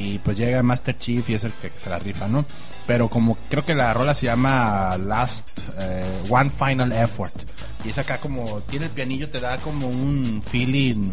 [0.00, 2.46] Y pues llega Master Chief y es el que se la rifa, ¿no?
[2.86, 7.34] Pero como creo que la rola se llama Last eh, One Final Effort.
[7.84, 11.12] Y es acá como, tiene el pianillo, te da como un feeling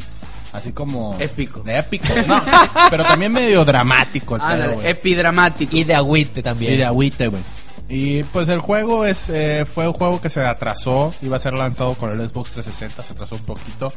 [0.53, 1.17] así como...
[1.19, 1.59] Épico.
[1.61, 2.41] De épico, no.
[2.89, 4.87] pero también medio dramático el pedo, güey.
[4.87, 5.75] epidramático.
[5.75, 6.73] Y de agüite también.
[6.73, 7.43] Y de agüite, güey.
[7.89, 11.53] Y pues el juego es eh, fue un juego que se atrasó, iba a ser
[11.53, 13.87] lanzado con el Xbox 360, se atrasó un poquito.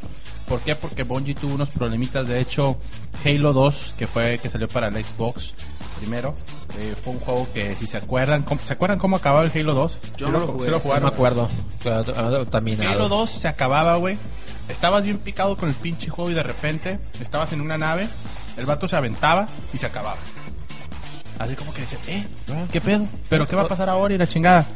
[0.46, 0.76] ¿Por qué?
[0.76, 2.28] Porque Bungie tuvo unos problemitas.
[2.28, 2.76] De hecho,
[3.24, 5.54] Halo 2, que fue que salió para el Xbox
[5.98, 6.34] primero,
[6.78, 9.74] eh, fue un juego que si se acuerdan, ¿cómo- ¿se acuerdan cómo acababa el Halo
[9.74, 9.98] 2?
[10.16, 11.48] Yo ¿Sí no lo, jugué, sí lo sí, No me acuerdo.
[12.92, 14.16] Halo 2 se acababa, güey.
[14.68, 18.08] Estabas bien picado con el pinche juego y de repente estabas en una nave,
[18.56, 20.16] el vato se aventaba y se acababa.
[21.40, 22.26] Así como que decía, eh,
[22.70, 23.08] ¿qué pedo?
[23.30, 24.66] ¿Pero qué va a pasar ahora y la chingada?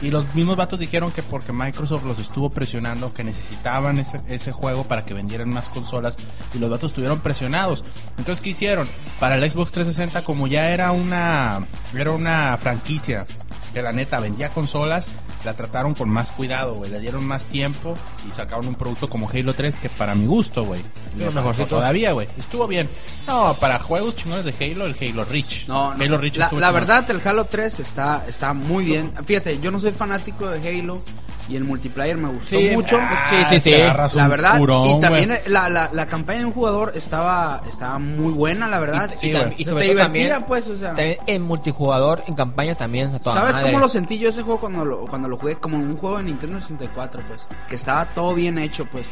[0.00, 4.52] Y los mismos vatos dijeron que porque Microsoft los estuvo presionando, que necesitaban ese, ese
[4.52, 6.16] juego para que vendieran más consolas
[6.54, 7.82] y los vatos estuvieron presionados.
[8.18, 8.86] Entonces, ¿qué hicieron?
[9.18, 13.26] Para el Xbox 360, como ya era una, era una franquicia
[13.72, 15.08] que la neta vendía consolas,
[15.44, 16.90] la trataron con más cuidado, güey.
[16.90, 17.94] Le dieron más tiempo
[18.28, 20.80] y sacaron un producto como Halo 3 que para mi gusto, güey.
[21.18, 21.66] faltó mejorcito.
[21.68, 22.28] Todavía, güey.
[22.36, 22.88] Estuvo bien.
[23.26, 25.68] No, para juegos chingones de Halo, el Halo Reach.
[25.68, 26.04] No, no.
[26.04, 29.12] Halo Reach la, la verdad, el Halo 3 está, está muy bien.
[29.24, 31.02] Fíjate, yo no soy fanático de Halo
[31.52, 32.98] y el multiplayer me gustó Sí, mucho.
[33.00, 33.70] ah, sí, sí, sí.
[33.70, 37.60] te agarras la verdad, curón, y también la, la, la campaña de un jugador estaba,
[37.68, 39.10] estaba muy buena, la verdad.
[39.14, 39.32] Y- Sí,
[39.64, 40.88] sobre todo también, pues, o sea.
[40.94, 43.14] también en multijugador, en campaña también.
[43.14, 43.70] a toda ¿Sabes madre.
[43.70, 45.56] cómo lo sentí yo ese juego cuando lo, cuando lo jugué?
[45.56, 47.46] Como un juego de Nintendo 64, pues.
[47.68, 49.06] Que estaba todo bien hecho, pues.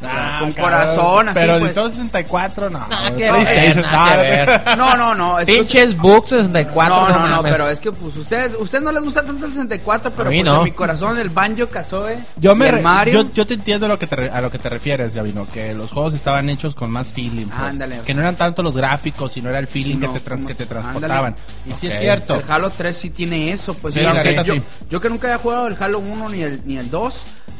[0.00, 0.70] O sea, Ah, con cabrón.
[0.72, 1.68] corazón, así, Pero el pues.
[1.70, 2.78] Nintendo 64, no.
[2.88, 4.78] Nada el que PlayStation, ver, nada que no, ver.
[4.78, 5.38] No, no, no.
[5.38, 6.94] es que- Pinches Bugs 64.
[6.94, 10.10] No, no, no, pero es que pues ustedes, ustedes no les gusta tanto el 64,
[10.16, 10.56] pero pues no.
[10.58, 11.68] en mi corazón el Banjo
[12.36, 13.22] Yo, me re- Mario.
[13.22, 15.74] yo, yo te entiendo lo que te re- a lo que te refieres, Gabino, que
[15.74, 17.46] los juegos estaban hechos con más feeling.
[17.46, 17.60] pues.
[17.60, 20.46] Ándale, que no eran tanto los gráficos, sino era el feeling Sino que, te, como-
[20.46, 20.82] que te ándale.
[20.82, 21.36] transportaban.
[21.68, 22.34] Y sí es cierto.
[22.36, 23.94] El Halo 3 sí tiene eso, pues.
[23.94, 24.00] Sí,
[24.44, 24.54] yo,
[24.90, 27.14] yo que nunca había jugado el Halo 1 ni el, ni el 2,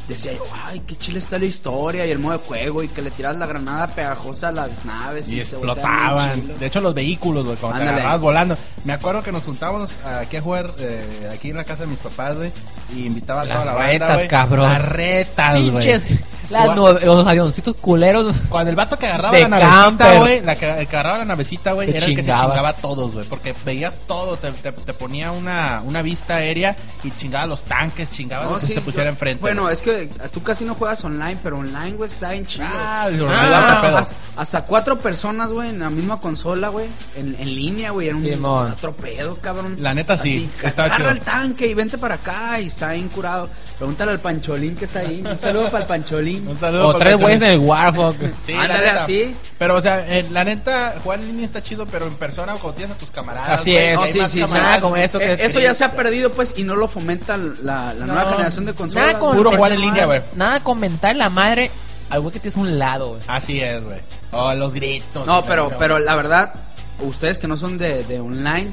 [0.07, 3.01] decía yo, ay, qué chile está la historia y el modo de juego y que
[3.01, 6.57] le tiras la granada pegajosa a las naves y, Y explotaban.
[6.59, 8.57] De hecho, los vehículos, güey, cuando te volando.
[8.83, 11.99] Me acuerdo que nos juntábamos aquí a jugar eh, aquí en la casa de mis
[11.99, 12.51] papás, güey.
[12.95, 14.27] Y invitaba a Las toda la banda, retas, güey.
[14.27, 14.73] cabrón.
[14.73, 16.01] Las retas, güey.
[16.49, 18.35] Las los avioncitos culeros.
[18.49, 21.25] Cuando el vato que agarraba De la navecita, güey, la que, el que agarraba la
[21.25, 22.47] navecita, güey, Te era el que se chingaba.
[22.49, 26.75] chingaba a todos, güey, porque veías todo, te, te, te ponía una, una vista aérea
[27.03, 29.41] y chingaba los tanques, chingaba No, lo que sí, se te pusiera yo- enfrente.
[29.41, 32.65] Bueno, es que tú casi no juegas online, pero online, güey, está bien chido.
[32.69, 37.91] Ah, Ah, hasta, hasta cuatro personas, güey, en la misma consola, güey, en, en línea,
[37.91, 38.71] güey, era un Simón.
[38.71, 39.75] otro pedo, cabrón.
[39.79, 41.11] La neta, sí, Así, estaba agarra chido.
[41.11, 43.49] el tanque y vente para acá y está bien curado.
[43.77, 45.21] Pregúntale al Pancholín que está ahí.
[45.25, 46.34] Un saludo para el Pancholín.
[46.45, 48.15] Un saludo O tres güeyes en el Warhawk.
[48.45, 49.35] Sí, Ándale así.
[49.57, 52.59] Pero, o sea, eh, la neta, jugar en línea está chido, pero en persona o
[52.59, 53.61] cuando tienes a tus camaradas.
[53.61, 53.95] Así es.
[53.95, 54.39] No, sí, sí.
[54.53, 57.37] Nada como eso que Eh, eso ya se ha perdido, pues, y no lo fomenta
[57.37, 59.07] la, la nueva generación de consolas.
[59.07, 60.21] Nada con Puro jugar en línea, güey.
[60.35, 61.71] Nada comentar la madre
[62.09, 63.21] al güey que tienes un lado, güey.
[63.27, 63.99] Así es, güey.
[64.31, 65.25] O los gritos.
[65.25, 66.53] No, pero, la- pero la verdad,
[66.99, 68.67] ustedes que no son de, de online,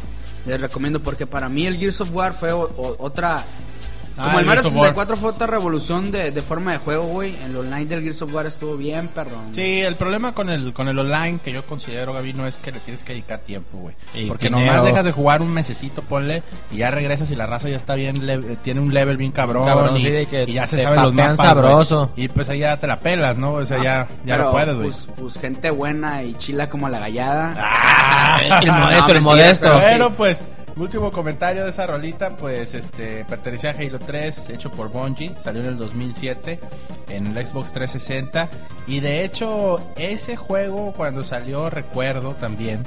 [0.47, 3.45] les recomiendo porque para mí el Gears of War fue o- o- otra...
[4.19, 4.89] Ah, Como el el Mario Gears of War.
[4.91, 7.35] 64 fue otra revolución de, de forma de juego, güey.
[7.45, 9.47] El online del Gears of War estuvo bien, perdón.
[9.53, 12.73] Sí, el problema con el con el online que yo considero, Gaby, no es que
[12.73, 13.95] le tienes que dedicar tiempo, güey.
[14.29, 14.67] Porque dinero.
[14.73, 17.95] nomás dejas de jugar un mesecito, ponle, y ya regresas y la raza ya está
[17.95, 21.15] bien, le- tiene un level bien cabrón, Cabrón, y, sí, y ya se saben los
[21.15, 22.11] mapas, sabroso.
[22.15, 22.27] güey.
[22.27, 23.55] Y pues ahí ya te la pelas, ¿no?
[23.55, 24.89] O sea, ya, ya Pero, no puedes, güey.
[24.91, 27.55] pues, pues gente buena y chila como la gallada.
[27.59, 29.63] Ah, el modesto, el mentira, modesto.
[29.69, 29.89] pero sí.
[29.89, 30.15] Bueno,
[30.77, 35.61] último comentario de esa rolita, pues, este, pertenecía a Halo 3, hecho por Bungie, salió
[35.63, 36.61] en el 2007
[37.09, 38.49] en el Xbox 360
[38.87, 42.85] y de hecho ese juego cuando salió recuerdo también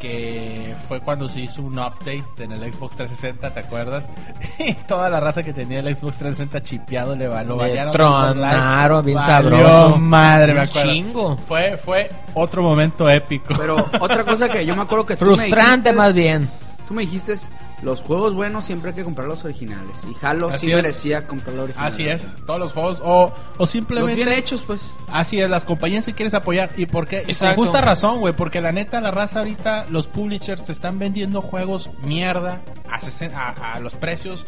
[0.00, 4.08] que fue cuando se hizo un update en el Xbox 360, ¿te acuerdas?
[4.60, 7.58] Y toda la raza que tenía el Xbox 360 chipeado le va- lo
[7.90, 9.26] tronaron bien Valió
[9.66, 9.96] sabroso.
[9.98, 10.90] madre, me Un acuerdo.
[10.92, 11.36] chingo.
[11.48, 13.54] Fue, fue otro momento épico.
[13.58, 16.48] Pero otra cosa que yo me acuerdo que tú me Frustrante dijiste- más bien.
[16.88, 17.34] Tú me dijiste,
[17.82, 20.04] los juegos buenos siempre hay que comprar los originales.
[20.04, 20.76] Y Halo Así sí es.
[20.76, 21.94] merecía comprar los originales.
[21.94, 24.94] Así es, todos los juegos o, o Los simplemente bien hechos, pues.
[25.08, 26.70] Así es, las compañías que quieres apoyar.
[26.76, 27.18] ¿Y por qué?
[27.18, 27.60] Y con Exacto.
[27.60, 28.34] justa razón, güey.
[28.34, 33.32] Porque la neta, la raza ahorita, los publishers te están vendiendo juegos mierda a, sesen-
[33.34, 34.44] a, a los precios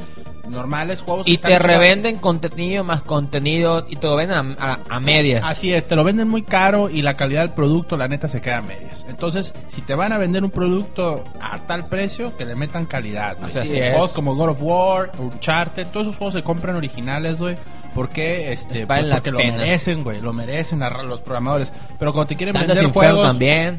[0.49, 1.03] normales.
[1.03, 5.45] Juegos Y te revenden contenido más contenido y te lo venden a, a- a medias.
[5.49, 8.41] Así es, te lo venden muy caro y la calidad del producto, la neta, se
[8.41, 9.07] queda a medias.
[9.09, 13.20] Entonces, si te van a vender un producto a tal precio, que le metan calidad.
[13.39, 13.47] Güey.
[13.47, 13.93] Así es.
[13.93, 17.57] Juegos como God of War, Uncharted, todos esos juegos se compran originales, güey.
[17.95, 20.21] Porque, este, Valen pues la porque lo merecen, güey.
[20.21, 21.73] Lo merecen los programadores.
[21.99, 23.79] Pero cuando te quieren Dando vender juegos, también.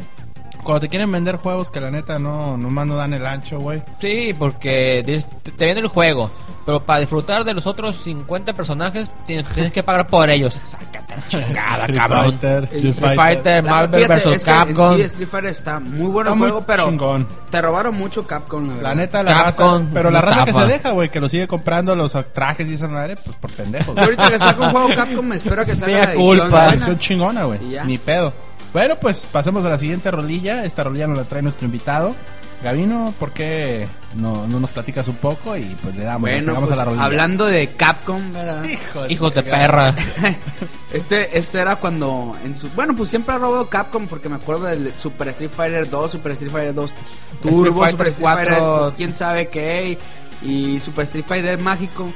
[0.63, 3.81] cuando te quieren vender juegos que la neta no, nomás no dan el ancho, güey.
[3.99, 6.29] Sí, porque te, te venden el juego.
[6.65, 10.61] Pero para disfrutar de los otros 50 personajes, tienes, tienes que pagar por ellos.
[10.67, 12.25] Sácate la chingada, Street cabrón.
[12.25, 13.15] Fighter, Street Street Fighter.
[13.15, 14.17] Fighter, Marvel vs.
[14.17, 14.95] es que en Capcom.
[14.95, 17.27] Sí, Street Fighter está muy bueno Está el muy juego, pero chingón.
[17.49, 18.81] te robaron mucho Capcom, la.
[18.81, 19.89] La neta, la Capcom, raza.
[19.93, 22.87] Pero la raza que se deja, güey, que lo sigue comprando los trajes y esa
[22.87, 23.95] madre, pues por pendejos.
[23.95, 26.69] Yo ahorita que saco un juego Capcom me espero que salga la edición culpa.
[26.69, 27.59] Edición chingona, güey.
[27.85, 28.33] Ni pedo.
[28.71, 30.63] Bueno, pues pasemos a la siguiente rolilla.
[30.63, 32.13] Esta rolilla nos la trae nuestro invitado.
[32.63, 35.55] Gavino, ¿por qué no, no nos platicas un poco?
[35.55, 37.05] Y pues le damos, Bueno, pues, a la rolilla.
[37.05, 38.63] hablando de Capcom, ¿verdad?
[38.65, 39.95] Hijo Hijos de perra.
[40.91, 44.65] Este, este era cuando en su, bueno, pues siempre ha robado Capcom porque me acuerdo
[44.65, 46.93] del Super Street Fighter 2, Super Street Fighter 2
[47.41, 49.97] Turbo, Street Super Fighter Street Fighter 4, quién sabe qué
[50.41, 52.11] y Super Street Fighter mágico.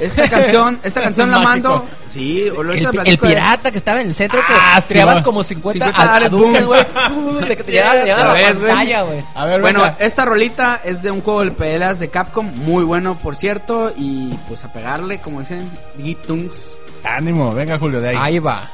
[0.00, 1.86] Esta canción, esta canción la mando.
[2.06, 4.94] Sí, El, pi- platico el de- pirata que estaba en el centro Ah, que sí,
[4.94, 5.22] tirabas va.
[5.22, 7.48] como 50, 50 a- Hadouken, Hadouken, güey.
[7.48, 9.24] De que te la pantalla, güey.
[9.34, 9.96] A ver, Bueno, venga.
[10.00, 14.34] esta rolita es de un juego de peleas de Capcom, muy bueno por cierto, y
[14.48, 15.70] pues a pegarle, como dicen,
[16.02, 16.78] Gitungs.
[17.04, 18.16] Ánimo, venga, Julio, de ahí.
[18.18, 18.70] Ahí va.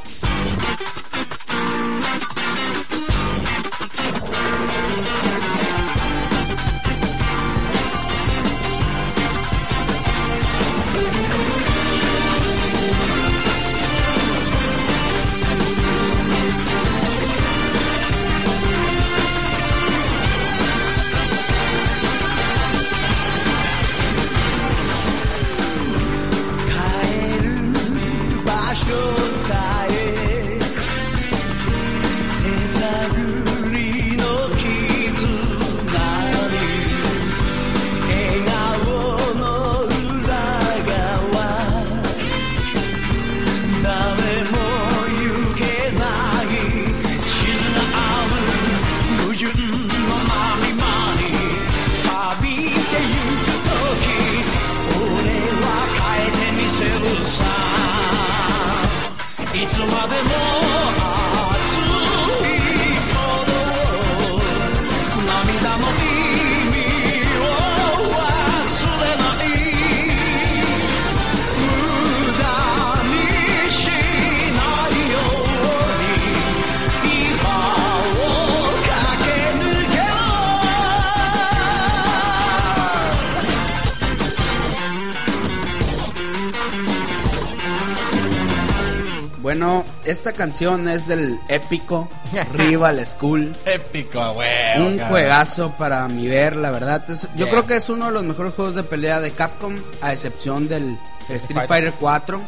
[90.27, 92.09] Esta canción es del épico
[92.53, 93.55] Rival School.
[93.65, 94.77] Épico, güey.
[94.81, 97.09] Un juegazo para mi ver, la verdad.
[97.09, 97.51] Es- yo Yeah.
[97.51, 100.99] creo que es uno de los mejores juegos de pelea de Capcom, a excepción del
[101.29, 102.41] Street Fighter 4.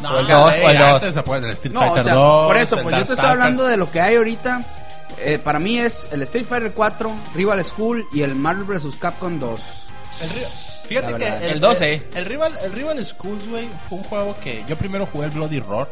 [0.00, 0.88] No, O el dos, o el dos.
[0.94, 3.04] antes se puede el Street No, Fighter o sea, 2, por eso, el pues yo
[3.04, 4.62] te estoy hablando de lo que hay ahorita.
[5.18, 8.96] Eh, para mí es el Street Fighter 4, Rival School y el Marvel vs.
[8.98, 9.60] Capcom 2.
[10.22, 10.28] El
[10.88, 11.42] Fíjate que verdad.
[11.44, 12.08] El 12.
[12.14, 15.60] El, rival, el Rival Schools, güey, fue un juego que yo primero jugué el Bloody
[15.60, 15.88] Roar,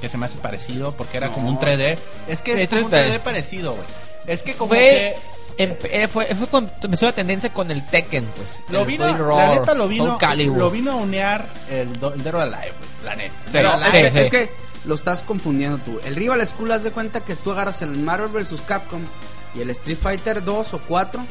[0.00, 1.98] que se me hace parecido porque era como un 3D.
[2.26, 3.12] Es que es como un 3D.
[3.14, 3.84] 3D parecido, güey.
[4.26, 5.16] Es que como Fue,
[5.56, 8.60] que eh, fue, empezó la tendencia con el Tekken, pues.
[8.68, 10.18] lo vino, Bloody la Roar, neta lo vino,
[10.56, 13.34] lo vino a unear el, do- el Dead Alive, güey, la neta.
[13.50, 14.18] Pero sí, es, que, sí.
[14.18, 14.50] es que
[14.84, 15.98] lo estás confundiendo tú.
[16.04, 18.60] El Rival School, haz de cuenta que tú agarras el Marvel vs.
[18.66, 19.00] Capcom
[19.54, 21.24] y el Street Fighter 2 o 4 y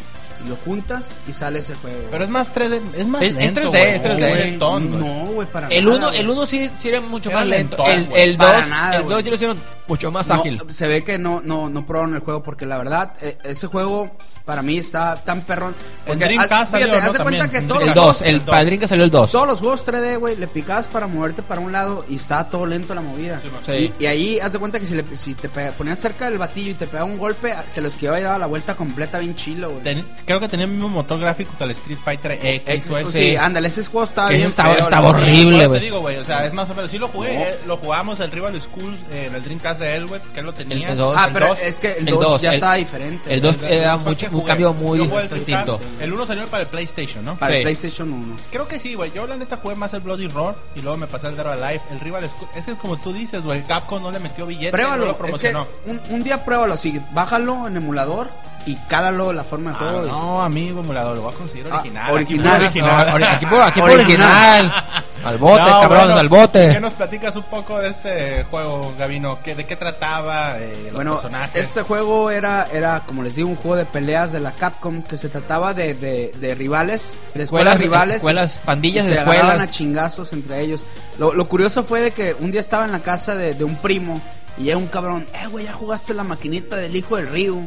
[0.47, 1.97] lo juntas y sale ese juego.
[2.11, 4.29] Pero es más 3D, es más Es- es lento, 3D, es 3D.
[4.29, 5.03] muy lentón, güey.
[5.03, 6.19] no, güey, para El nada, 1 güey.
[6.19, 7.77] el uno sí, sí era mucho Era más lento.
[7.77, 8.21] lentón, el, güey.
[8.23, 9.15] el Para 2 nada, el güey.
[9.15, 10.61] 2 ya lo hicieron mucho más No, ágil.
[10.69, 14.11] se ve que no, no, no probaron el juego porque la verdad, eh, ese juego
[14.47, 15.75] para mí está tan perrón.
[16.07, 17.07] Porque, Dreamcast salió, fíjate, ¿no?
[17.11, 18.19] haz de cuenta que todos el los, Dreamcast.
[18.19, 18.55] 2, el el dos.
[18.55, 19.31] padrín que salió el 2.
[19.31, 22.65] todos los juegos 3D, güey, le picabas para moverte para un lado y estaba todo
[22.65, 23.39] lento la movida.
[23.65, 23.93] Sí.
[23.99, 26.37] Y, y ahí haz de cuenta que si, le, si te pega- ponías cerca del
[26.39, 29.35] batillo y te pegaba un golpe, se los esquivaba y daba la vuelta completa bien
[29.35, 29.83] chilo, güey.
[29.83, 33.11] Ten- creo que tenía el mismo motor gráfico que el Street Fighter X o ese.
[33.11, 35.67] sí, ándale, ese juego estaba bien estaba- feo, estaba horrible.
[35.67, 35.79] güey.
[35.81, 36.89] te digo, güey, o sea, es más o menos.
[36.89, 37.41] Sí lo jugué, No.
[37.41, 40.45] eh, lo jugamos el Rival Schools eh, en el Dreamcast de él, güey, que él
[40.45, 40.91] lo tenía.
[40.91, 41.15] El dos.
[41.17, 41.59] Ah, El pero dos.
[41.59, 43.33] es que el el 2 dos, ya el- estaba diferente.
[43.33, 43.73] el dos güey.
[43.73, 44.51] era El dos fue mucho- el un jugué.
[44.51, 45.79] cambio muy distinto.
[45.99, 47.35] El 1 salió para el PlayStation, ¿no?
[47.37, 47.57] Para Sí.
[47.57, 48.35] el PlayStation 1.
[48.51, 49.11] Creo que sí, güey.
[49.11, 51.81] Yo la neta jugué más el Bloody Roar y luego me pasé el Dead Alive.
[51.91, 52.47] El Rival School.
[52.55, 53.63] Es que es como tú dices, güey.
[53.63, 55.67] Capcom no le metió billete, no Pruébalo, lo es que promocionó.
[55.85, 58.27] un, un día pruébalo, sí, bájalo en emulador
[58.67, 60.05] y cálalo la forma de Ah, juego.
[60.05, 62.11] y- no, amigo emulador, lo voy a conseguir Ah, original.
[62.13, 62.61] original.
[62.61, 63.07] Original.
[63.07, 64.65] No, ori- aquí por, aquí por Original.
[64.65, 64.83] original.
[65.25, 66.69] Al bote, No, cabrón, bueno, al bote.
[66.73, 69.39] ¿Qué nos platicas un poco de este juego, Gavino?
[69.43, 70.57] ¿Qué, ¿De qué trataba?
[70.57, 71.67] Eh, los Bueno, personajes.
[71.67, 75.17] este juego era, era, como les digo, un juego de peleas de la Capcom que
[75.17, 78.15] se trataba de, de, de rivales, de escuelas, Escuelas- rivales.
[78.17, 79.67] escuelas, pandillas y de se agarraban escuelas.
[79.67, 80.85] a chingazos entre ellos.
[81.17, 83.75] Lo, lo curioso fue de que un día estaba en la casa de, de un
[83.75, 84.21] primo
[84.57, 87.57] y llega un cabrón, eh, güey, ya jugaste la maquinita del hijo del río.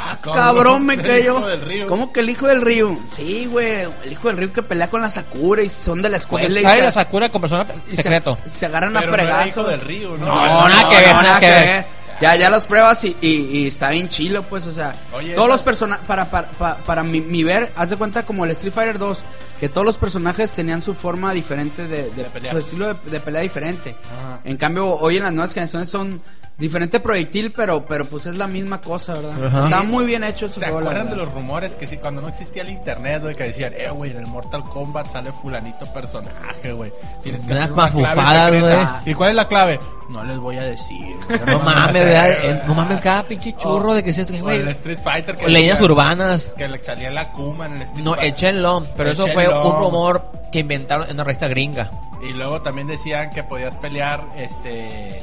[0.00, 1.42] Ah, Cabrón, me cayó.
[1.88, 2.96] ¿Cómo que el hijo del río?
[3.10, 6.18] Sí, güey, el hijo del río que pelea con la Sakura y son de la
[6.18, 6.46] escuela.
[6.46, 8.38] Porque y se- la Sakura con persona y se- secreto.
[8.44, 9.48] Se, agarran Pero a no era fregazos.
[9.48, 10.26] hijo del río, ¿no?
[10.26, 11.86] No, No, nada que ver, no, nada que ver.
[12.20, 13.28] Ya, ya las pruebas y, y,
[13.58, 17.02] y está bien chilo, pues, o sea, Oye, todos los personajes, para, para, para, para
[17.04, 19.22] mi, mi ver, haz de cuenta como el Street Fighter 2,
[19.60, 23.42] que todos los personajes tenían su forma diferente de, de, su estilo de, de pelea
[23.42, 23.94] diferente.
[24.18, 24.40] Ajá.
[24.44, 26.20] En cambio, hoy en las nuevas generaciones son
[26.56, 29.44] diferente proyectil, pero, pero pues es la misma cosa, ¿verdad?
[29.46, 29.64] Ajá.
[29.64, 32.28] Está muy bien hecho ese ¿Se juego, acuerdan de los rumores que sí, cuando no
[32.28, 36.72] existía el internet, güey, que decían, eh, güey, en el Mortal Kombat sale fulanito personaje,
[36.72, 36.92] güey.
[37.22, 38.86] Tienes que hacer una clave güey.
[39.06, 39.78] ¿Y cuál es la clave?
[40.10, 41.14] No les voy a decir.
[41.28, 42.38] güey, No mames, ¿verdad?
[42.40, 42.50] güey.
[42.52, 44.58] Eh, no mames, cada pinche churro de que se güey.
[44.60, 45.36] el Street Fighter.
[45.44, 46.52] O leyendas decían urbanas.
[46.56, 48.30] Que le salía la Kuma en el Street No, Fighter.
[48.30, 51.90] el Shenlong, pero eso fue Un rumor que inventaron en una revista gringa.
[52.22, 55.20] Y luego también decían que podías pelear, este...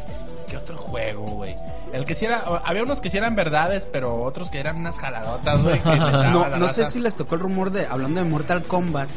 [0.47, 1.55] ¿Qué otro juego, güey?
[1.91, 2.39] El que sí era...
[2.63, 5.81] Había unos que sí eran verdades, pero otros que eran unas jaladotas, güey.
[5.85, 9.09] No, no sé si les tocó el rumor de, hablando de Mortal Kombat,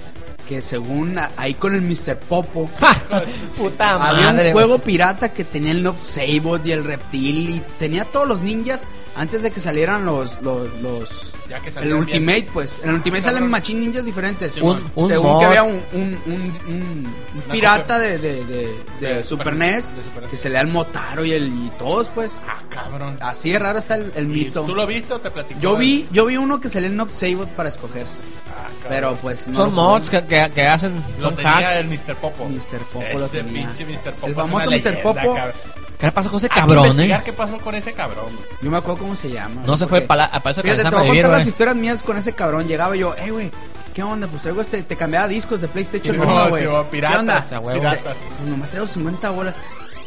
[0.48, 2.16] que según ahí con el Mr.
[2.16, 2.70] Popo,
[3.58, 4.48] Puta Había madre.
[4.48, 8.40] un juego pirata que tenía el Noob Sabot y el Reptil y tenía todos los
[8.40, 12.50] ninjas antes de que salieran los los, los Ya que el Ultimate bien.
[12.52, 14.92] pues en el Ultimate salen machín ninjas diferentes Sí, Un, man.
[14.94, 15.38] un según mod.
[15.40, 19.54] que había un, un, un, un- un Una pirata de, de, de, de De Super,
[19.54, 20.30] NES de Super NES.
[20.30, 23.16] que se le da el Motaro y el y todos pues Ah, cabrón.
[23.20, 25.58] así de raro está el, el ¿Y mito ¿Tú lo viste o te platicó?
[25.60, 28.18] yo vi yo vi uno que salía el Noob Sabot para escogerse
[28.48, 28.88] Ah, cabrón.
[28.88, 31.02] pero pues no Son mods que, que, que hacen.
[31.18, 31.76] Lo Son tenía hacks.
[31.76, 32.14] el Mr.
[32.16, 32.44] Popo.
[32.48, 32.78] Mr.
[32.92, 33.66] Popo Ese lo tenía.
[33.68, 34.12] pinche Mr.
[34.14, 34.26] Popo.
[34.26, 35.02] El famoso Mr.
[35.02, 35.34] Popo.
[35.34, 35.52] cabrón.
[35.98, 37.22] ¿Qué le pasó con ese Hay que cabrón, investigar eh?
[37.24, 38.48] qué pasó con ese cabrón, güey.
[38.62, 39.62] Yo me acuerdo cómo se llama.
[39.66, 41.48] No se fue al Palacio de Fíjate, te voy a vivir, contar las güey.
[41.48, 42.66] historias mías con ese cabrón.
[42.68, 43.50] Llegaba yo, hey, güey,
[43.94, 44.28] ¿qué onda?
[44.28, 46.14] Pues algo este, te cambiaba discos de PlayStation.
[46.14, 46.66] Sí, no, sí, güey.
[46.66, 47.56] güey, ¿Qué piratas, onda?
[47.56, 47.78] a huevo.
[47.80, 48.16] piratas.
[48.38, 49.56] Pues nomás traigo 50 bolas.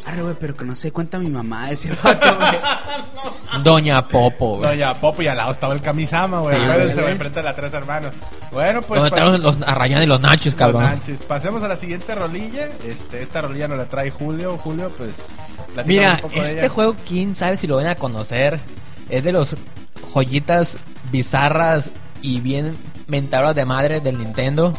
[0.04, 3.62] Arre, güey, pero que no se cuenta mi mamá, ese vato, güey.
[3.62, 4.70] Doña Popo, güey.
[4.70, 6.56] No, ya, Popo y al lado estaba el Kamisama, güey.
[6.56, 7.12] Sí, Acuérdense, güey.
[7.12, 8.12] enfrente de las tres hermanos.
[8.50, 9.00] Bueno, pues.
[9.00, 10.82] Donde están los, Arrayán y los Nachos, cabrón.
[10.82, 11.20] Los Nanches.
[11.22, 12.68] Pasemos a la siguiente rolilla.
[12.84, 14.58] Este, esta rolilla nos la trae Julio.
[14.58, 15.32] Julio, pues.
[15.86, 16.68] Mira, un poco de este ella.
[16.70, 18.58] juego, quién sabe si lo van a conocer.
[19.08, 19.54] Es de los
[20.14, 20.76] joyitas
[21.12, 21.90] bizarras
[22.22, 22.76] y bien
[23.06, 24.72] mentadoras de madre del Nintendo.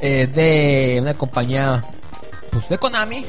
[0.00, 1.84] Es de una compañía,
[2.50, 3.24] pues de Konami.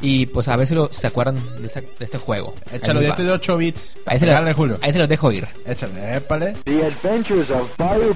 [0.00, 2.54] Y pues a ver si lo, se acuerdan de este, de este juego.
[2.72, 3.16] Échalo, Ahí ya va.
[3.16, 3.96] te dio 8 bits.
[4.06, 4.78] Ahí se, lo, Julio.
[4.80, 5.46] ahí se los dejo ir.
[5.66, 6.54] Échale, épale.
[6.64, 8.14] The Adventures of Fire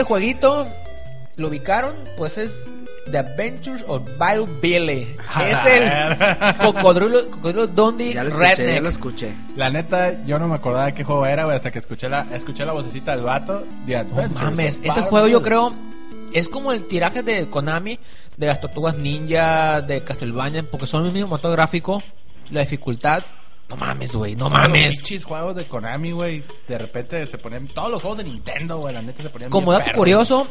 [0.00, 0.66] este jueguito
[1.36, 2.66] lo ubicaron, pues es
[3.10, 5.14] The Adventures of Battle Billy.
[5.46, 6.16] Es el
[6.58, 8.82] cocodrilo, cocodrilo Dundee Ya lo escuché, ya Redneck.
[8.82, 9.32] lo escuché.
[9.56, 12.26] La neta, yo no me acordaba de qué juego era, güey, hasta que escuché la,
[12.32, 13.62] escuché la vocecita del vato.
[13.86, 15.74] The No mames, of ese juego yo creo
[16.32, 17.98] es como el tiraje de Konami
[18.38, 22.02] de las tortugas ninja, de Castlevania, porque son el mismo motor gráfico,
[22.50, 23.22] la dificultad.
[23.68, 24.96] No mames, güey, no los mames.
[24.96, 26.42] pinches juegos de Konami, güey.
[26.70, 27.66] De repente se ponían.
[27.68, 29.50] Todos los juegos de Nintendo, güey, la neta se ponían.
[29.50, 30.46] Como dato perros, curioso,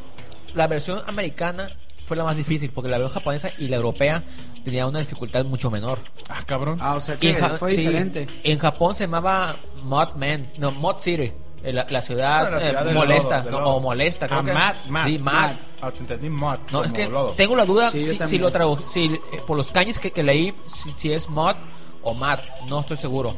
[0.53, 1.69] la versión americana
[2.05, 4.23] fue la más difícil, porque la versión japonesa y la europea
[4.65, 5.99] tenía una dificultad mucho menor.
[6.27, 6.77] Ah, cabrón.
[6.81, 8.27] Ah, o sea que en, fue sí, diferente.
[8.43, 11.31] en Japón se llamaba Mod Man, no, Mod City.
[11.63, 13.69] eh, La, la ciudad, Ah, la eh, ciudad molesta, lodo, del no, lodo.
[13.75, 14.53] o molesta, creo Ah, que.
[14.53, 15.05] Mad, Mad.
[15.05, 15.51] Sí, Mad.
[15.81, 16.57] Ah, te entendí mod.
[16.71, 17.31] No, es que lodo.
[17.31, 20.23] tengo la duda Sí, si, si lo tradu si eh, por los caños que, que
[20.23, 21.55] leí, si, si es mod
[22.01, 22.39] o mat,
[22.69, 23.35] no estoy seguro.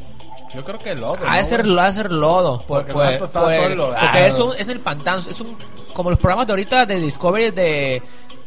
[0.53, 1.17] Yo creo que lodo.
[1.27, 2.57] Ha de ¿no, ser, ha de ser lodo.
[2.59, 4.01] por- Porque el por- vato estaba por- todo enlodado.
[4.01, 5.57] porque es, un, es el pantano, es un
[5.93, 8.01] como los programas de ahorita de Discovery de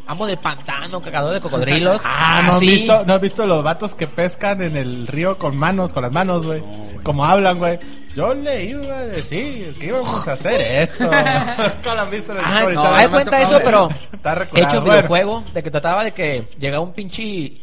[0.06, 2.02] Amo del pantano, cagador de cocodrilos.
[2.06, 5.56] Ah, ¿no has, visto, ¿no has visto los vatos que pescan en el río con
[5.56, 6.62] manos, con las manos, güey?
[7.02, 7.78] Como hablan, güey.
[8.14, 11.04] Yo le iba a decir que íbamos a hacer esto.
[11.04, 14.82] Nunca lo han visto en el Ah, no, hay cuenta eso, pero Está hecho Bueno.
[14.98, 17.60] videojuego de que trataba de que llegaba un pinche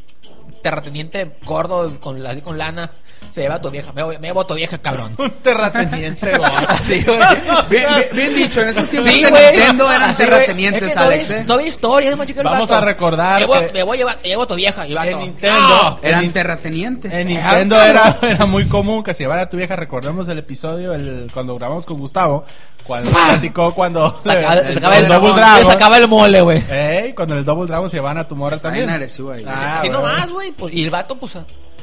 [0.63, 2.91] terrateniente gordo con, así con lana,
[3.31, 5.15] se lleva a tu vieja, me, me llevo a tu vieja, cabrón.
[5.17, 6.51] Un terrateniente, güey.
[6.83, 7.17] Sí, güey.
[7.69, 9.31] Bien, bien- bien dicho, en esos tiempos Sí, de.
[9.31, 10.15] Nintendo eran güey.
[10.15, 11.43] terratenientes, Es que no Alex, ¿eh?
[11.47, 12.81] No había historia, es más chico el Vamos vato.
[12.81, 14.85] a recordar Me voy, que- me voy a llevar, me llevo a tu vieja.
[14.87, 15.59] Y En Nintendo.
[15.59, 15.99] "No".
[16.01, 17.13] Eran En- terratenientes.
[17.13, 19.75] En Nintendo era, era muy común que se llevara a tu vieja.
[19.75, 22.43] Recordemos el episodio el, cuando grabamos con Gustavo.
[22.85, 25.65] Cuando platicó cuando Sacaba, el, sacaba el el, Double le Dragon.
[25.71, 26.63] sacaba el mole, güey.
[26.69, 28.89] Ey, cuando el Double Dragon se llevan a tu morra también.
[28.89, 29.03] ahí.
[29.47, 29.91] Ah, Así güey.
[29.91, 30.51] nomás, güey.
[30.51, 31.37] pues, y el vato, pues,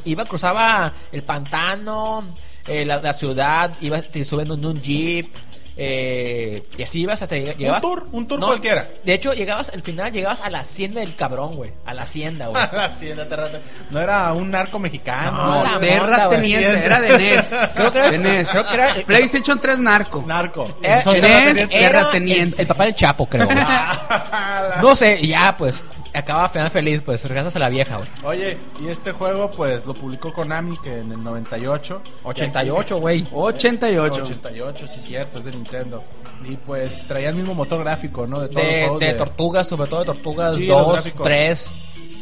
[0.04, 2.32] iba, cruzaba el pantano,
[2.66, 5.34] eh, la, la ciudad, iba te subiendo en un jeep.
[5.80, 7.80] Eh, y así ibas hasta lleg- llegabas.
[7.80, 8.88] tour, un tour cualquiera.
[9.04, 11.70] De hecho, llegabas, al final llegabas a la hacienda del cabrón, güey.
[11.86, 12.60] A la hacienda, güey.
[12.72, 15.62] La hacienda terrata- No era un narco mexicano.
[15.64, 17.54] No, de- Terrateniente, era de NES.
[17.76, 18.50] Creo que era- de NES.
[18.50, 20.24] creo que era- PlayStation 3 Narco.
[20.26, 20.78] narco.
[20.82, 21.70] Eh, Son NES terratenientes.
[21.70, 23.48] era el, el papá del Chapo, creo.
[24.82, 25.84] No sé, ya pues.
[26.18, 28.08] Acaba final feliz, pues regresas a la vieja, güey.
[28.24, 32.02] Oye, y este juego pues lo publicó Konami que en el 98.
[32.24, 33.26] 88, güey.
[33.32, 34.22] 88.
[34.22, 36.02] 88, sí cierto, es de Nintendo.
[36.44, 38.40] Y pues traía el mismo motor gráfico, ¿no?
[38.40, 40.92] De todos los De, juegos de de- tortugas, sobre todo de tortugas Sí, los 2,
[40.92, 41.24] gráficos.
[41.26, 41.70] 3.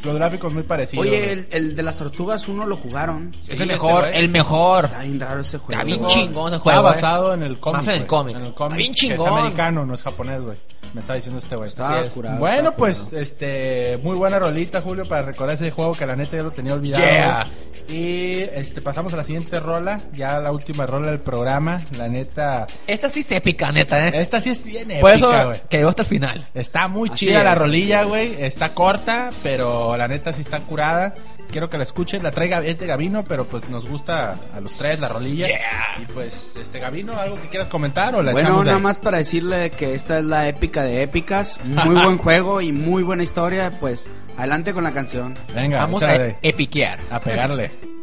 [0.04, 1.04] Los gráficos muy parecidos.
[1.04, 3.34] Oye, el, el de las tortugas uno lo jugaron.
[3.40, 4.18] Es Sí, el este mejor, güey.
[4.18, 4.84] el mejor.
[4.84, 5.80] Está bien raro ese juego.
[5.82, 6.92] Está bien chingón ese Está juego, eh.
[6.92, 7.76] basado en el cómic.
[7.78, 8.36] Más en el cómic.
[8.36, 8.76] En el Está cómic.
[8.78, 9.20] bien que chingón.
[9.20, 10.56] Es americano, no es japonés, güey.
[10.96, 11.68] Me está diciendo este güey.
[11.68, 12.14] Está Así es.
[12.14, 13.22] curado, Bueno, está pues, curado.
[13.22, 16.72] este, muy buena rolita, Julio, para recordar ese juego que la neta ya lo tenía
[16.72, 17.04] olvidado.
[17.04, 17.46] Yeah.
[17.86, 21.82] Y, este, pasamos a la siguiente rola, ya la última rola del programa.
[21.98, 24.22] La neta, Esta sí es épica, neta, ¿eh?
[24.22, 25.60] esta sí es bien Por eso épica, güey.
[25.68, 26.46] quedó hasta el final.
[26.54, 27.58] Está muy Así chida la es.
[27.58, 28.42] rolilla, güey.
[28.42, 31.14] Está corta, pero la neta sí está curada.
[31.50, 32.22] Quiero que la escuchen.
[32.22, 35.46] La traiga es de Gavino, pero pues nos gusta a los tres la rolilla.
[35.46, 36.02] Yeah.
[36.02, 38.98] Y pues, este Gavino, ¿algo que quieras comentar o la Bueno, echamos de nada más
[38.98, 41.58] para decirle que esta es la épica de épicas.
[41.64, 43.70] Muy buen juego y muy buena historia.
[43.80, 45.36] Pues adelante con la canción.
[45.54, 46.98] Venga, Vamos a epiquear.
[47.10, 47.70] a pegarle.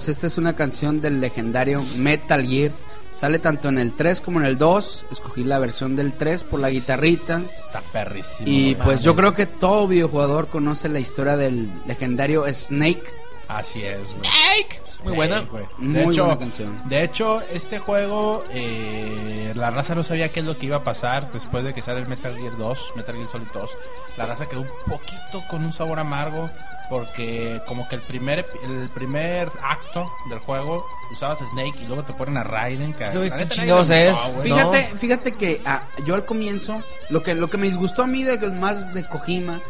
[0.00, 2.70] pues esta es una canción del legendario Metal Gear.
[3.14, 5.04] Sale tanto en el 3 como en el 2.
[5.12, 7.36] Escogí la versión del 3 por la guitarrita.
[7.36, 8.48] Está perrísimo.
[8.48, 13.02] Y pues yo creo que todo videojugador conoce la historia del legendario Snake.
[13.46, 14.30] Así es, güey.
[15.04, 15.36] Muy buena.
[15.40, 15.64] Snake, güey.
[15.76, 16.82] Muy De hecho, buena canción.
[16.88, 20.82] de hecho, este juego, eh, la raza no sabía qué es lo que iba a
[20.82, 23.76] pasar después de que sale el Metal Gear 2, Metal Gear Solid 2.
[24.16, 26.48] La raza quedó un poquito con un sabor amargo
[26.90, 32.02] porque como que el primer el primer acto del juego usabas a Snake y luego
[32.02, 32.92] te ponen a Raiden.
[32.92, 34.12] Que la ¿qué chingados es?
[34.12, 34.42] No.
[34.42, 38.24] Fíjate, fíjate que ah, yo al comienzo, lo que, lo que me disgustó a mí
[38.24, 39.60] de más de Kojima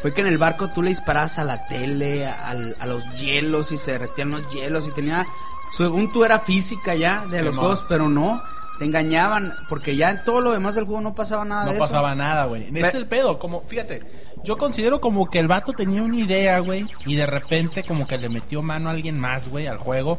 [0.00, 3.72] fue que en el barco tú le disparabas a la tele, al- a, los hielos
[3.72, 5.26] y se derretían los hielos y tenía,
[5.72, 8.40] según tú era física ya de Sí, los juegos, pero no,
[8.78, 11.78] te engañaban porque ya en todo lo demás del juego no pasaba nada No de
[11.78, 12.68] pasaba nada, güey.
[12.68, 14.02] Ese es el pedo, como, fíjate,
[14.44, 18.18] yo considero como que el vato tenía una idea, güey, y de repente como que
[18.18, 20.18] le metió mano a alguien más, güey, al juego,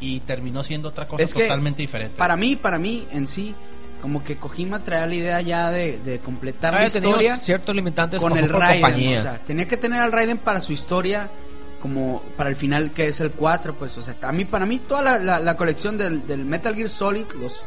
[0.00, 2.16] y terminó siendo otra cosa Es que totalmente diferente.
[2.16, 3.54] Para mí, para mí en sí,
[4.00, 8.20] como que Kojima traía la idea ya de, de completar la Había historia ciertos limitantes
[8.20, 8.80] con el Raiden.
[8.82, 9.18] compañía.
[9.18, 11.28] O sea, tenía que tener al Raiden para su historia
[11.82, 14.78] como para el final que es el 4, pues, o sea, a mí, para mí
[14.80, 17.62] toda la, la- la colección del, del Metal Gear Solid, los,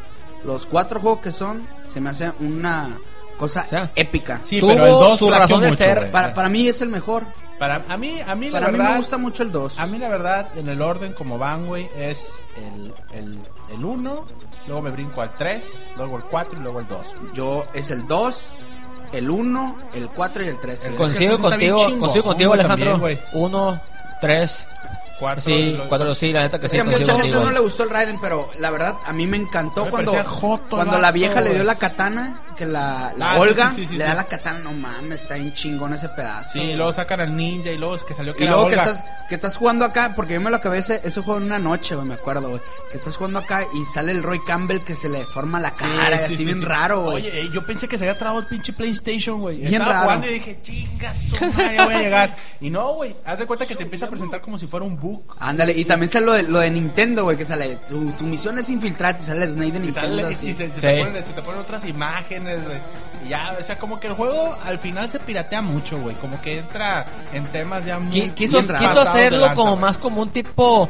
[0.46, 2.90] los cuatro juegos que son, se me hace una
[3.38, 4.40] cosa o épica.
[4.44, 6.12] Sí, Tuvo pero el 2 su razón de mucho, ser.
[6.12, 7.24] Para, para mí es el mejor.
[7.58, 8.86] Para a mí, a mí la para verdad.
[8.86, 9.80] Mí me gusta mucho el 2.
[9.80, 13.40] A mí la verdad, en el orden como van, güey, es el 1, el,
[13.76, 17.16] el luego me brinco al 3, luego el 4 y luego el 2.
[17.36, 18.52] Yo es el 2,
[19.12, 20.88] el 1, el 4 y el 3.
[20.98, 23.00] Consigo, eh, es que contigo, consigo contigo Alejandro.
[23.34, 23.82] 1,
[24.22, 24.68] 3,
[25.22, 26.78] Cuatro, sí, cuatro, sí, la neta que sí.
[26.78, 29.38] Es que mucha gente no le gustó el Raiden, pero la verdad a mí me
[29.38, 30.12] encantó cuando,
[30.68, 33.98] cuando la vieja le dio la katana que la, la Ah, Olga sí, sí, sí,
[33.98, 34.10] le sí.
[34.10, 36.52] da la katana, no mames, está bien chingón ese pedazo.
[36.54, 38.84] Sí, luego sacan al ninja y luego es que salió que y luego que Olga.
[38.92, 41.58] estás, que estás jugando acá, porque yo me lo acabé ese, ese juego en una
[41.58, 42.62] noche, güey, me acuerdo, güey.
[42.92, 45.86] Que estás jugando acá y sale el Roy Campbell que se le deforma la Sí,
[45.86, 46.66] cara, y sí, así sí, bien sí.
[46.66, 47.16] raro, güey.
[47.16, 49.58] Oye, eh, yo pensé que se había trabado el pinche PlayStation, güey.
[49.58, 50.04] Bien Estaba raro.
[50.04, 52.36] jugando y dije, chingas, su madre, ya voy a llegar.
[52.60, 55.00] Y no, güey, haz de cuenta que te empieza a presentar como si fuera un
[55.00, 55.24] bug.
[55.40, 58.60] Ándale, y también sale lo de, lo de Nintendo, güey, que sale, tu, tu misión
[58.60, 59.92] es infiltrarte y sale Snake de Y, Nintendo.
[60.18, 60.54] sale- y así.
[60.54, 60.82] se, se Sí.
[60.82, 62.78] te ponen, se te ponen otras imágenes, güey.
[63.26, 66.16] Y ya, o sea, como que el juego al final se piratea mucho, güey.
[66.16, 68.12] Como que entra en temas ya muy.
[68.14, 70.90] Qui- quiso, quiso hacerlo lanza, como más como un tipo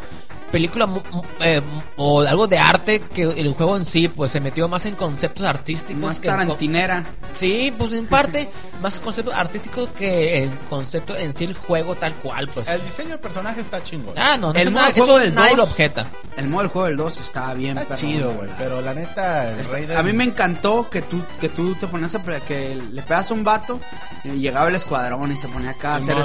[0.51, 1.61] película mu- mu- eh,
[1.97, 5.45] o algo de arte que el juego en sí, pues se metió más en conceptos
[5.45, 6.01] artísticos.
[6.01, 7.03] Más que en tarantinera.
[7.39, 8.49] Sí, pues en parte
[8.81, 12.67] más conceptos artísticos que el concepto en sí el juego tal cual, pues.
[12.67, 14.13] El diseño de personaje está chingón.
[14.17, 15.69] Ah, no, no El modo juego del nadie lo dos.
[15.71, 16.05] objeta.
[16.37, 17.77] El modo del juego del 2 estaba bien.
[17.77, 18.49] Está chido, güey.
[18.57, 21.75] Pero la neta, el Está- rey del- A mí me encantó que tú, que tú
[21.75, 23.79] te ponías a que le pegas a un vato
[24.23, 26.15] y llegaba el escuadrón y se ponía acá a hacer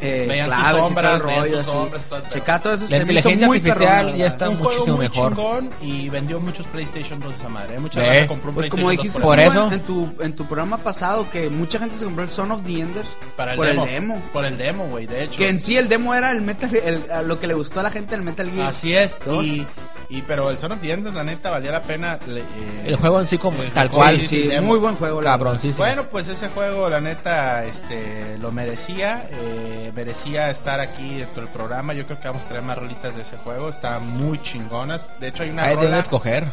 [0.00, 1.70] Eh, Veían tus claves sombras, y todo el rollo tus así.
[1.72, 2.28] sombras, todo el.
[2.28, 2.82] Checa todo eso.
[2.84, 4.26] La se me hizo inteligencia muy artificial perrón, la ya verdad.
[4.28, 5.32] está un juego muchísimo muy mejor.
[5.34, 7.78] chingón y vendió muchos PlayStation 2 esa madre.
[7.78, 8.06] Mucha Sí.
[8.06, 9.66] raza compró un Pues como PlayStation dijiste 2 Por tú, eso.
[9.66, 12.62] en, en tu, en tu programa pasado que mucha gente se compró el Son of
[12.64, 13.84] the Enders para el por demo.
[13.84, 14.22] el demo.
[14.32, 15.38] Por el demo, güey, de hecho.
[15.38, 17.82] Que en sí el demo era el Metal el- a lo que le gustó a
[17.82, 18.68] la gente el Metal Gear.
[18.68, 19.18] Así es.
[19.24, 19.44] Dos.
[19.44, 19.66] Y,
[20.10, 22.18] y pero el Son of the Enders, la neta, valía la pena.
[22.26, 22.44] le- eh,
[22.86, 24.20] El juego en sí como tal cual.
[24.26, 25.20] Sí, muy buen juego.
[25.20, 25.78] Cabroncísimo.
[25.78, 29.26] Bueno, pues ese juego, la neta, este, lo merecía.
[29.30, 31.92] eh, merecía estar aquí dentro del programa.
[31.94, 33.68] Yo creo que vamos a traer más rolitas de ese juego.
[33.68, 35.08] Están muy chingonas.
[35.20, 35.98] De hecho, hay una Ahí rola.
[35.98, 36.44] escoger.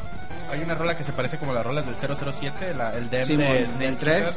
[0.51, 3.47] Hay una rola que se parece como las rolas del 007, la, el dem Simón,
[3.53, 4.27] de Snake tres.
[4.27, 4.33] Eater.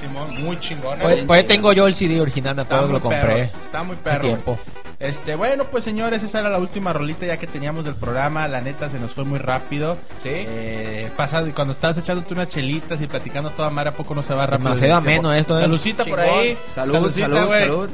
[0.00, 1.02] Simón, muy chingona.
[1.02, 3.20] Pues, pues tengo yo el CD original, Está que muy lo compré.
[3.20, 4.20] perro, está muy perro.
[4.22, 4.58] tiempo.
[5.02, 8.46] Este, bueno, pues señores, esa era la última rolita ya que teníamos del programa.
[8.46, 9.96] La neta se nos fue muy rápido.
[10.22, 10.28] Sí.
[10.32, 14.32] Eh, pasa, cuando estás echándote unas chelitas y platicando toda madre, ¿a poco no se
[14.32, 14.68] va rápido?
[14.70, 15.26] Demasiado el tiempo?
[15.28, 15.62] ameno esto, eh.
[15.62, 16.56] Saludcita por ahí.
[16.72, 17.60] Salud, Saludcita, salud, güey.
[17.62, 17.90] salud.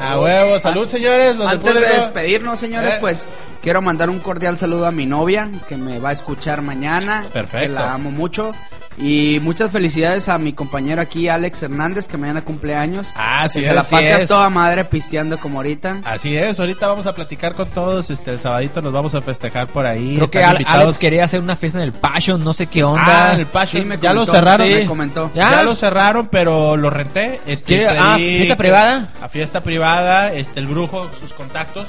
[0.00, 1.36] A huevo, salud, señores.
[1.36, 2.98] los Antes de despedirnos, señores, Eh.
[3.00, 3.28] pues
[3.62, 7.24] quiero mandar un cordial saludo a mi novia que me va a escuchar mañana.
[7.32, 7.66] Perfecto.
[7.68, 8.50] Que la amo mucho.
[9.00, 13.06] Y muchas felicidades a mi compañero aquí, Alex Hernández, que mañana cumple años.
[13.14, 15.98] Ah, sí que se la pase a toda madre pisteando como ahorita.
[16.04, 18.10] Así es, ahorita vamos a platicar con todos.
[18.10, 20.14] Este, el sabadito nos vamos a festejar por ahí.
[20.16, 20.82] Creo que Al- invitados.
[20.84, 23.30] Alex quería hacer una fiesta en el Passion, no sé qué onda.
[23.30, 23.82] Ah, en el Passion.
[23.82, 24.66] Sí, me ya lo cerraron.
[24.66, 25.30] sí, me comentó.
[25.34, 25.50] Ya.
[25.50, 27.40] Ya lo cerraron, pero lo renté.
[27.46, 29.12] Este, ¿Quiere- pedí ah, fiesta privada?
[29.20, 31.88] A fiesta privada, este, el brujo, sus contactos.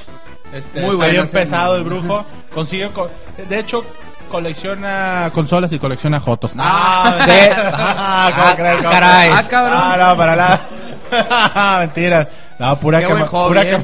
[0.53, 2.26] Este, Muy está bueno bien pesado el brujo.
[2.53, 3.10] Consigue, co-
[3.47, 3.86] de hecho,
[4.30, 6.53] colecciona consolas y colecciona jotos.
[6.57, 7.32] Ah, No, sí.
[7.73, 9.30] ah, ¿cómo Ah, crees, cómo caray.
[9.34, 9.80] Ah, cabrón.
[9.84, 11.80] Ah, no, para nada.
[11.80, 12.27] Mentiras.
[12.59, 13.84] No, pura, Qué buen hobby, pura eh.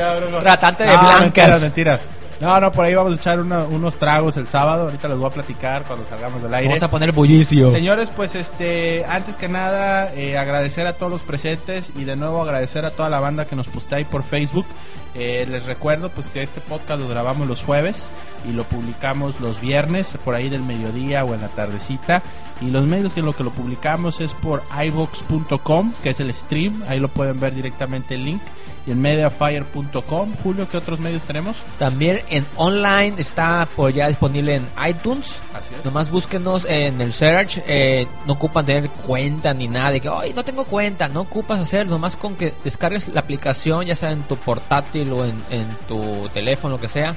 [0.00, 0.38] ah, brujo.
[0.38, 1.22] Tratante de No, blancas.
[1.22, 2.00] Mentiras, mentiras.
[2.42, 4.82] No, no, por ahí vamos a echar una- unos tragos el sábado.
[4.82, 6.68] Ahorita les voy a platicar cuando salgamos del aire.
[6.70, 7.70] Vamos a poner bullicio.
[7.70, 12.42] Señores, pues este, antes que nada, eh, agradecer a todos los presentes y de nuevo
[12.42, 14.66] agradecer a toda la banda que nos postea ahí por Facebook.
[15.14, 18.08] Eh, les recuerdo pues que este podcast lo grabamos los jueves
[18.48, 22.22] y lo publicamos los viernes por ahí del mediodía o en la tardecita
[22.62, 26.82] y los medios que lo que lo publicamos es por ivox.com que es el stream
[26.88, 28.40] ahí lo pueden ver directamente el link
[28.86, 34.56] y en mediafire.com Julio qué otros medios tenemos También en online está por ya disponible
[34.56, 35.36] en iTunes.
[35.54, 37.58] así es Nomás búsquenos en el search.
[37.66, 39.92] eh, no ocupan tener cuenta ni nada.
[39.92, 41.08] De que, ay, no tengo cuenta.
[41.08, 41.86] No ocupas hacer.
[41.86, 46.28] Nomás con que descargues la aplicación, ya sea en tu portátil o en, en tu
[46.34, 47.14] teléfono, lo que sea.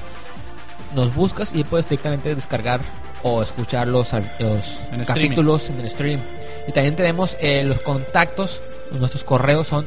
[0.94, 2.80] Nos buscas y puedes directamente descargar
[3.22, 6.20] o escuchar los, los En capítulos en el stream.
[6.68, 8.60] Y también tenemos eh, los contactos.
[8.92, 9.86] Nuestros correos son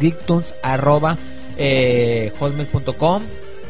[0.00, 1.16] geektunes arroba,
[1.56, 3.22] eh, hotmail.com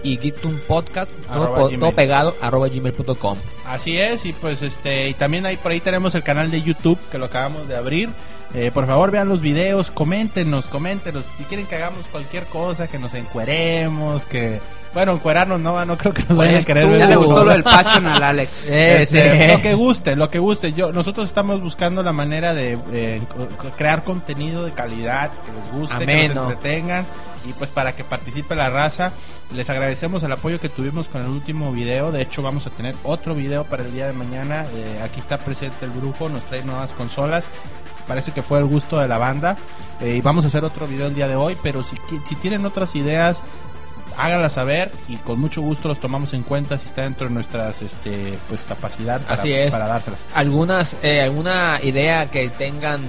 [0.04, 1.80] y geektunes.podcast todo, Arroba po- gmail.
[1.80, 3.38] todo pegado arroba gmail.com.
[3.66, 6.98] Así es, y pues este, y también ahí por ahí tenemos el canal de YouTube
[7.10, 8.08] que lo acabamos de abrir.
[8.54, 11.24] Eh, por favor vean los videos, coméntenos, coméntenos.
[11.38, 14.60] Si quieren que hagamos cualquier cosa, que nos encueremos, que
[14.94, 17.44] bueno, encuerarnos no, no creo que nos vayan a Pues querer ver Ya le gustó
[17.44, 18.66] lo del Pachon al Alex.
[18.70, 19.52] Eh, Este, sí.
[19.52, 20.72] Lo que guste, lo que guste.
[20.72, 23.22] Yo, nosotros estamos buscando la manera de eh,
[23.76, 27.06] crear contenido de calidad que les guste, que nos entretengan
[27.48, 29.12] y pues para que participe la raza.
[29.54, 32.12] Les agradecemos el apoyo que tuvimos con el último video.
[32.12, 34.64] De hecho, vamos a tener otro video para el día de mañana.
[34.74, 37.48] Eh, aquí está presente el brujo, nos trae nuevas consolas.
[38.06, 39.56] Parece que fue el gusto de la banda.
[40.00, 41.56] Eh, y vamos a hacer otro video el día de hoy.
[41.62, 43.42] Pero si, si tienen otras ideas,
[44.18, 47.82] háganlas saber y con mucho gusto los tomamos en cuenta si está dentro de nuestras
[47.82, 49.70] este pues capacidad para, Así es.
[49.70, 50.20] para dárselas.
[50.34, 53.00] algunas eh, alguna idea que tengan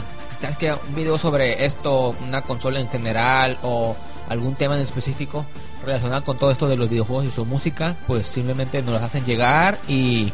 [0.41, 3.95] sabes que un video sobre esto una consola en general o
[4.29, 5.45] algún tema en específico
[5.85, 9.25] relacionado con todo esto de los videojuegos y su música pues simplemente nos las hacen
[9.25, 10.31] llegar y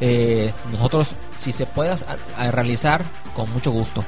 [0.00, 1.98] eh, nosotros si se puede a-
[2.38, 3.02] a realizar
[3.34, 4.04] con mucho gusto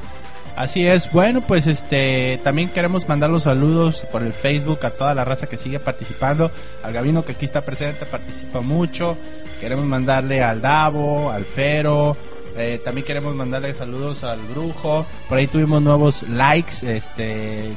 [0.58, 5.14] Así es, bueno, pues este también queremos mandar los saludos por el Facebook a toda
[5.14, 6.50] la raza que sigue participando,
[6.82, 9.16] al Gabino que aquí está presente participa mucho,
[9.60, 12.16] queremos mandarle al Davo, al Fero,
[12.56, 17.76] eh, también queremos mandarle saludos al Brujo, por ahí tuvimos nuevos likes, este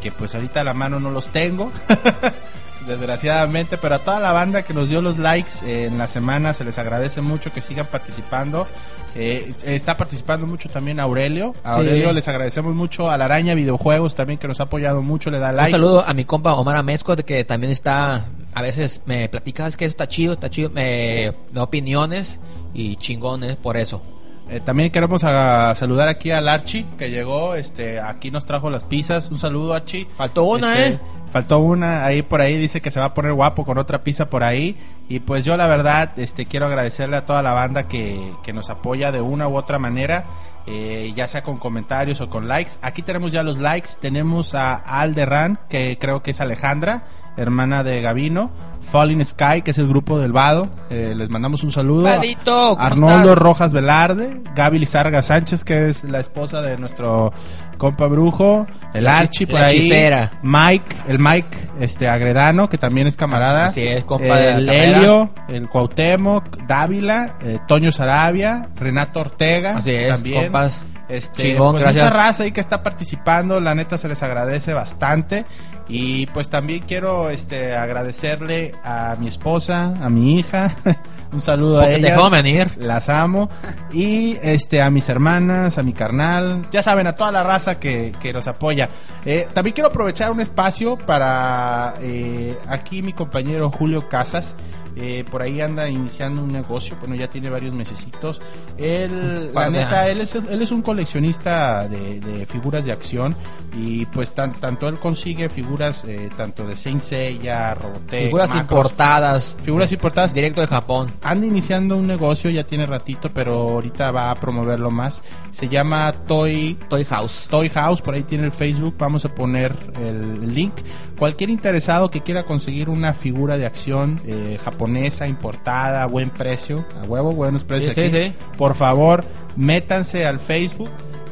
[0.00, 1.70] que, pues ahorita la mano no los tengo.
[2.86, 6.54] Desgraciadamente, pero a toda la banda que nos dio los likes eh, en la semana
[6.54, 8.66] se les agradece mucho que sigan participando.
[9.14, 11.54] Eh, está participando mucho también Aurelio.
[11.64, 11.80] A Sí.
[11.80, 15.38] Aurelio les agradecemos mucho a la Araña Videojuegos también que nos ha apoyado mucho, le
[15.38, 15.74] da likes.
[15.74, 19.76] un saludo a mi compa Omar Amezco de que también está a veces me platicas
[19.76, 22.40] que esto está chido, está chido, me da opiniones
[22.72, 24.02] y chingones por eso.
[24.50, 28.82] Eh, también queremos a- saludar aquí al Archie que llegó, este, aquí nos trajo las
[28.84, 29.30] pizzas.
[29.30, 30.08] Un saludo, Archie.
[30.16, 31.00] Faltó una, Este, ¿eh?
[31.30, 34.28] Faltó una, ahí por ahí dice que se va a poner guapo con otra pizza
[34.28, 34.76] por ahí.
[35.08, 38.68] Y pues yo la verdad, este, quiero agradecerle a toda la banda que, que nos
[38.70, 40.24] apoya de una u otra manera,
[40.66, 42.72] eh, ya sea con comentarios o con likes.
[42.82, 47.04] Aquí tenemos ya los likes, tenemos a Alderran, que creo que es Alejandra,
[47.40, 48.50] hermana de Gavino.
[48.82, 50.68] Falling Sky, que es el grupo del Vado.
[50.88, 52.04] Eh, les mandamos un saludo.
[52.04, 53.38] Vadito, ¿cómo Arnoldo estás?
[53.38, 57.30] Rojas Velarde, Gaby Lizarga Sánchez, que es la esposa de nuestro
[57.76, 60.32] compa brujo, el hechi- por ahí, hechicera.
[60.42, 64.94] Mike, el Mike este Agredano, que también es camarada, Así es, compa de la el.
[64.96, 70.44] Helio, el Cuauhtémoc, Dávila, eh, Toño Sarabia, Renato Ortega, Así es, también.
[70.44, 70.80] compas.
[71.10, 72.04] Este, Chingón, pues, gracias.
[72.04, 75.44] Mucha raza ahí que está participando, la neta se les agradece bastante.
[75.88, 80.70] Y pues también quiero este agradecerle a mi esposa, a mi hija,
[81.32, 82.12] un saludo a Porque ellas.
[82.12, 82.70] dejó venir.
[82.76, 83.48] Las amo.
[83.92, 88.12] Y este a mis hermanas, a mi carnal, ya saben, a toda la raza que,
[88.20, 88.88] que nos apoya.
[89.24, 94.54] Eh, también quiero aprovechar un espacio para eh, aquí mi compañero Julio Casas.
[94.96, 98.40] Eh, por ahí anda iniciando un negocio, bueno, ya tiene varios mesecitos.
[98.78, 103.34] Él, la neta, él es, él es un coleccionista de, de figuras de acción
[103.76, 108.62] y pues tan- tanto él consigue figuras eh, tanto de Saint Seiya, Robotech, Figuras Macros,
[108.62, 109.56] importadas.
[109.62, 111.12] figuras importadas Directo de Japón.
[111.22, 115.22] anda iniciando un negocio, ya tiene ratito, pero ahorita va a promoverlo más.
[115.50, 117.46] Se llama Toy Toy House.
[117.50, 120.74] Toy House, por ahí tiene el Facebook, vamos a poner el link.
[121.20, 126.86] Cualquier interesado que quiera conseguir una figura de acción eh, japonesa, importada, a buen precio,
[126.98, 128.34] a huevo, buenos precios Sí, aquí, sí, sí.
[128.56, 129.22] por favor,
[129.54, 130.88] métanse al Facebook.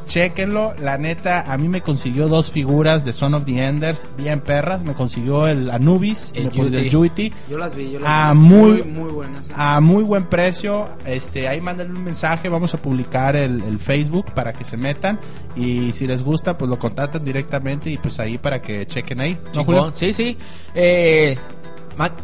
[0.09, 4.39] Chequenlo, la neta, a mí me consiguió dos figuras de Son of the Enders, bien
[4.39, 7.31] perras, me consiguió el Anubis, El me Yuti.
[7.47, 8.39] Yo las vi, yo las Ah, vi.
[8.39, 9.51] muy- muy buenas.
[9.53, 10.87] a muy buen precio.
[11.05, 15.19] Este, ahí mándenle un mensaje, vamos a publicar el, el Facebook para que se metan
[15.55, 19.37] y si les gusta, pues lo contactan directamente y pues ahí para que chequen ahí.
[19.53, 19.91] ¿No, Julio?
[19.93, 20.35] Sí, sí.
[20.73, 21.37] Eh,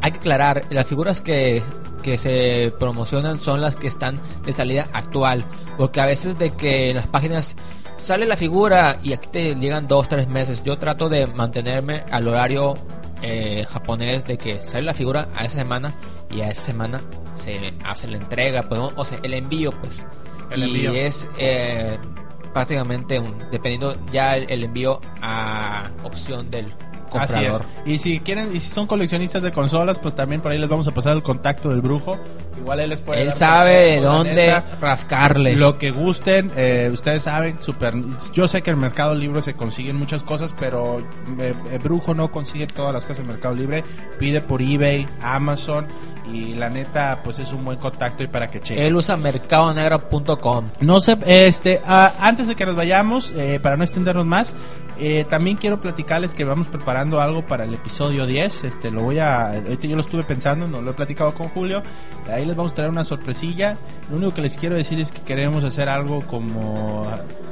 [0.02, 1.62] hay que aclarar, las figuras que,
[2.02, 5.44] que se promocionan son las que están de salida actual.
[5.78, 7.56] Porque a veces de que en las páginas
[8.06, 10.64] sale la figura y aquí te llegan dos, tres meses.
[10.64, 12.76] Yo trato de mantenerme al horario
[13.23, 15.94] eh, japonés de que sale la figura a esa semana
[16.30, 17.02] y a esa semana
[17.34, 20.06] se hace la entrega, pues, o sea, el envío, pues.
[20.52, 20.91] El y envío.
[20.94, 21.98] es eh,
[22.53, 26.68] prácticamente un, dependiendo ya el, el envío a opción del
[27.20, 27.60] Así es.
[27.86, 30.88] Y si quieren, y si son coleccionistas de consolas, pues también por ahí les vamos
[30.88, 32.18] a pasar el contacto del brujo.
[32.58, 34.64] Igual él les puede Él dar sabe de dónde neta.
[34.82, 35.56] rascarle.
[35.56, 37.94] Lo que gusten, eh, ustedes saben, super,
[38.34, 41.00] yo sé que en Mercado Libre se consiguen muchas cosas, pero
[41.40, 43.84] eh, eh, Brujo no consigue todas las cosas en Mercado Libre,
[44.18, 45.86] pide por eBay, Amazon
[46.32, 48.84] y la neta pues es un buen contacto y para que chequen.
[48.84, 50.66] Él usa mercadonegro.com.
[50.82, 54.56] No sé, este, ah, antes de que nos vayamos, eh, para no extendernos más,
[55.00, 58.64] eh, también quiero platicarles que vamos preparando algo para el episodio 10.
[58.64, 61.84] Este, lo voy a, ahorita yo lo estuve pensando, no lo he platicado con Julio.
[62.32, 63.78] Ahí les vamos a traer una sorpresilla.
[64.10, 67.08] Lo único que les quiero decir es que queremos hacer algo como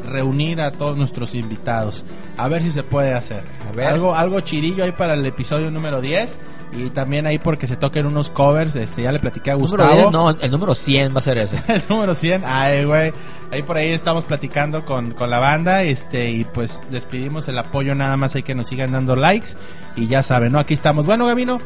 [0.10, 2.06] reunir a todos nuestros invitados.
[2.38, 3.44] A ver si se puede hacer.
[3.70, 3.88] A ver.
[3.88, 6.38] Algo, algo chirillo ahí para el episodio número 10.
[6.76, 8.76] Y también ahí porque se toquen unos covers.
[8.76, 9.94] Este, ya le platiqué a Gustavo.
[9.94, 11.58] 10, no, el número 100 va a ser ese.
[11.68, 13.14] El número 100, ay, güey.
[13.52, 15.84] Ahí por ahí estamos platicando con, con la banda.
[15.84, 17.94] Este, y pues les pedimos el apoyo.
[17.94, 19.50] Nada más hay que nos sigan dando likes.
[19.96, 20.60] Y ya saben, ¿no?
[20.60, 21.06] Aquí estamos.
[21.06, 21.60] Bueno, Gabino,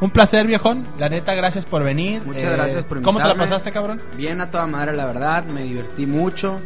[0.00, 0.84] un placer, viejón.
[0.98, 2.18] La neta, gracias por venir.
[2.18, 3.50] Eh, Muchas gracias por ¿Cómo te la invitarme.
[3.50, 4.00] pasaste, cabrón?
[4.16, 6.58] Bien a toda madre, la verdad, me divertí mucho.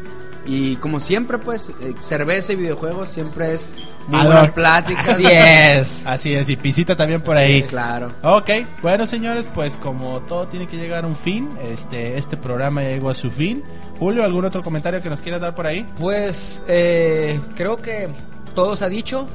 [0.44, 3.68] Y como siempre, pues, eh, cerveza y videojuegos siempre es
[4.08, 4.50] muy Ad buena hoc.
[4.50, 5.00] plática.
[5.08, 6.06] Así es.
[6.06, 7.62] Así es, y pisita también por ahí.
[7.64, 8.10] Claro.
[8.22, 8.50] Ok,
[8.82, 12.90] bueno señores, pues como todo tiene que llegar a un fin, este, este programa ya
[12.90, 13.62] llegó a su fin.
[13.98, 15.86] Julio, ¿algún otro comentario que nos quieras dar por ahí?
[15.98, 18.08] Pues eh, creo que
[18.54, 19.26] todo se ha dicho.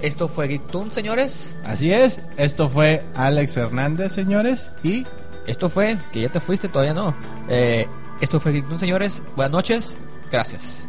[0.00, 1.52] Esto fue Geektoon, señores.
[1.64, 5.04] Así es, esto fue Alex Hernández, señores, y
[5.46, 7.14] Esto fue, que ya te fuiste, todavía no.
[7.48, 7.86] Eh,
[8.20, 9.22] esto fue Geektoon, señores.
[9.36, 9.98] Buenas noches.
[10.30, 10.88] Gracias.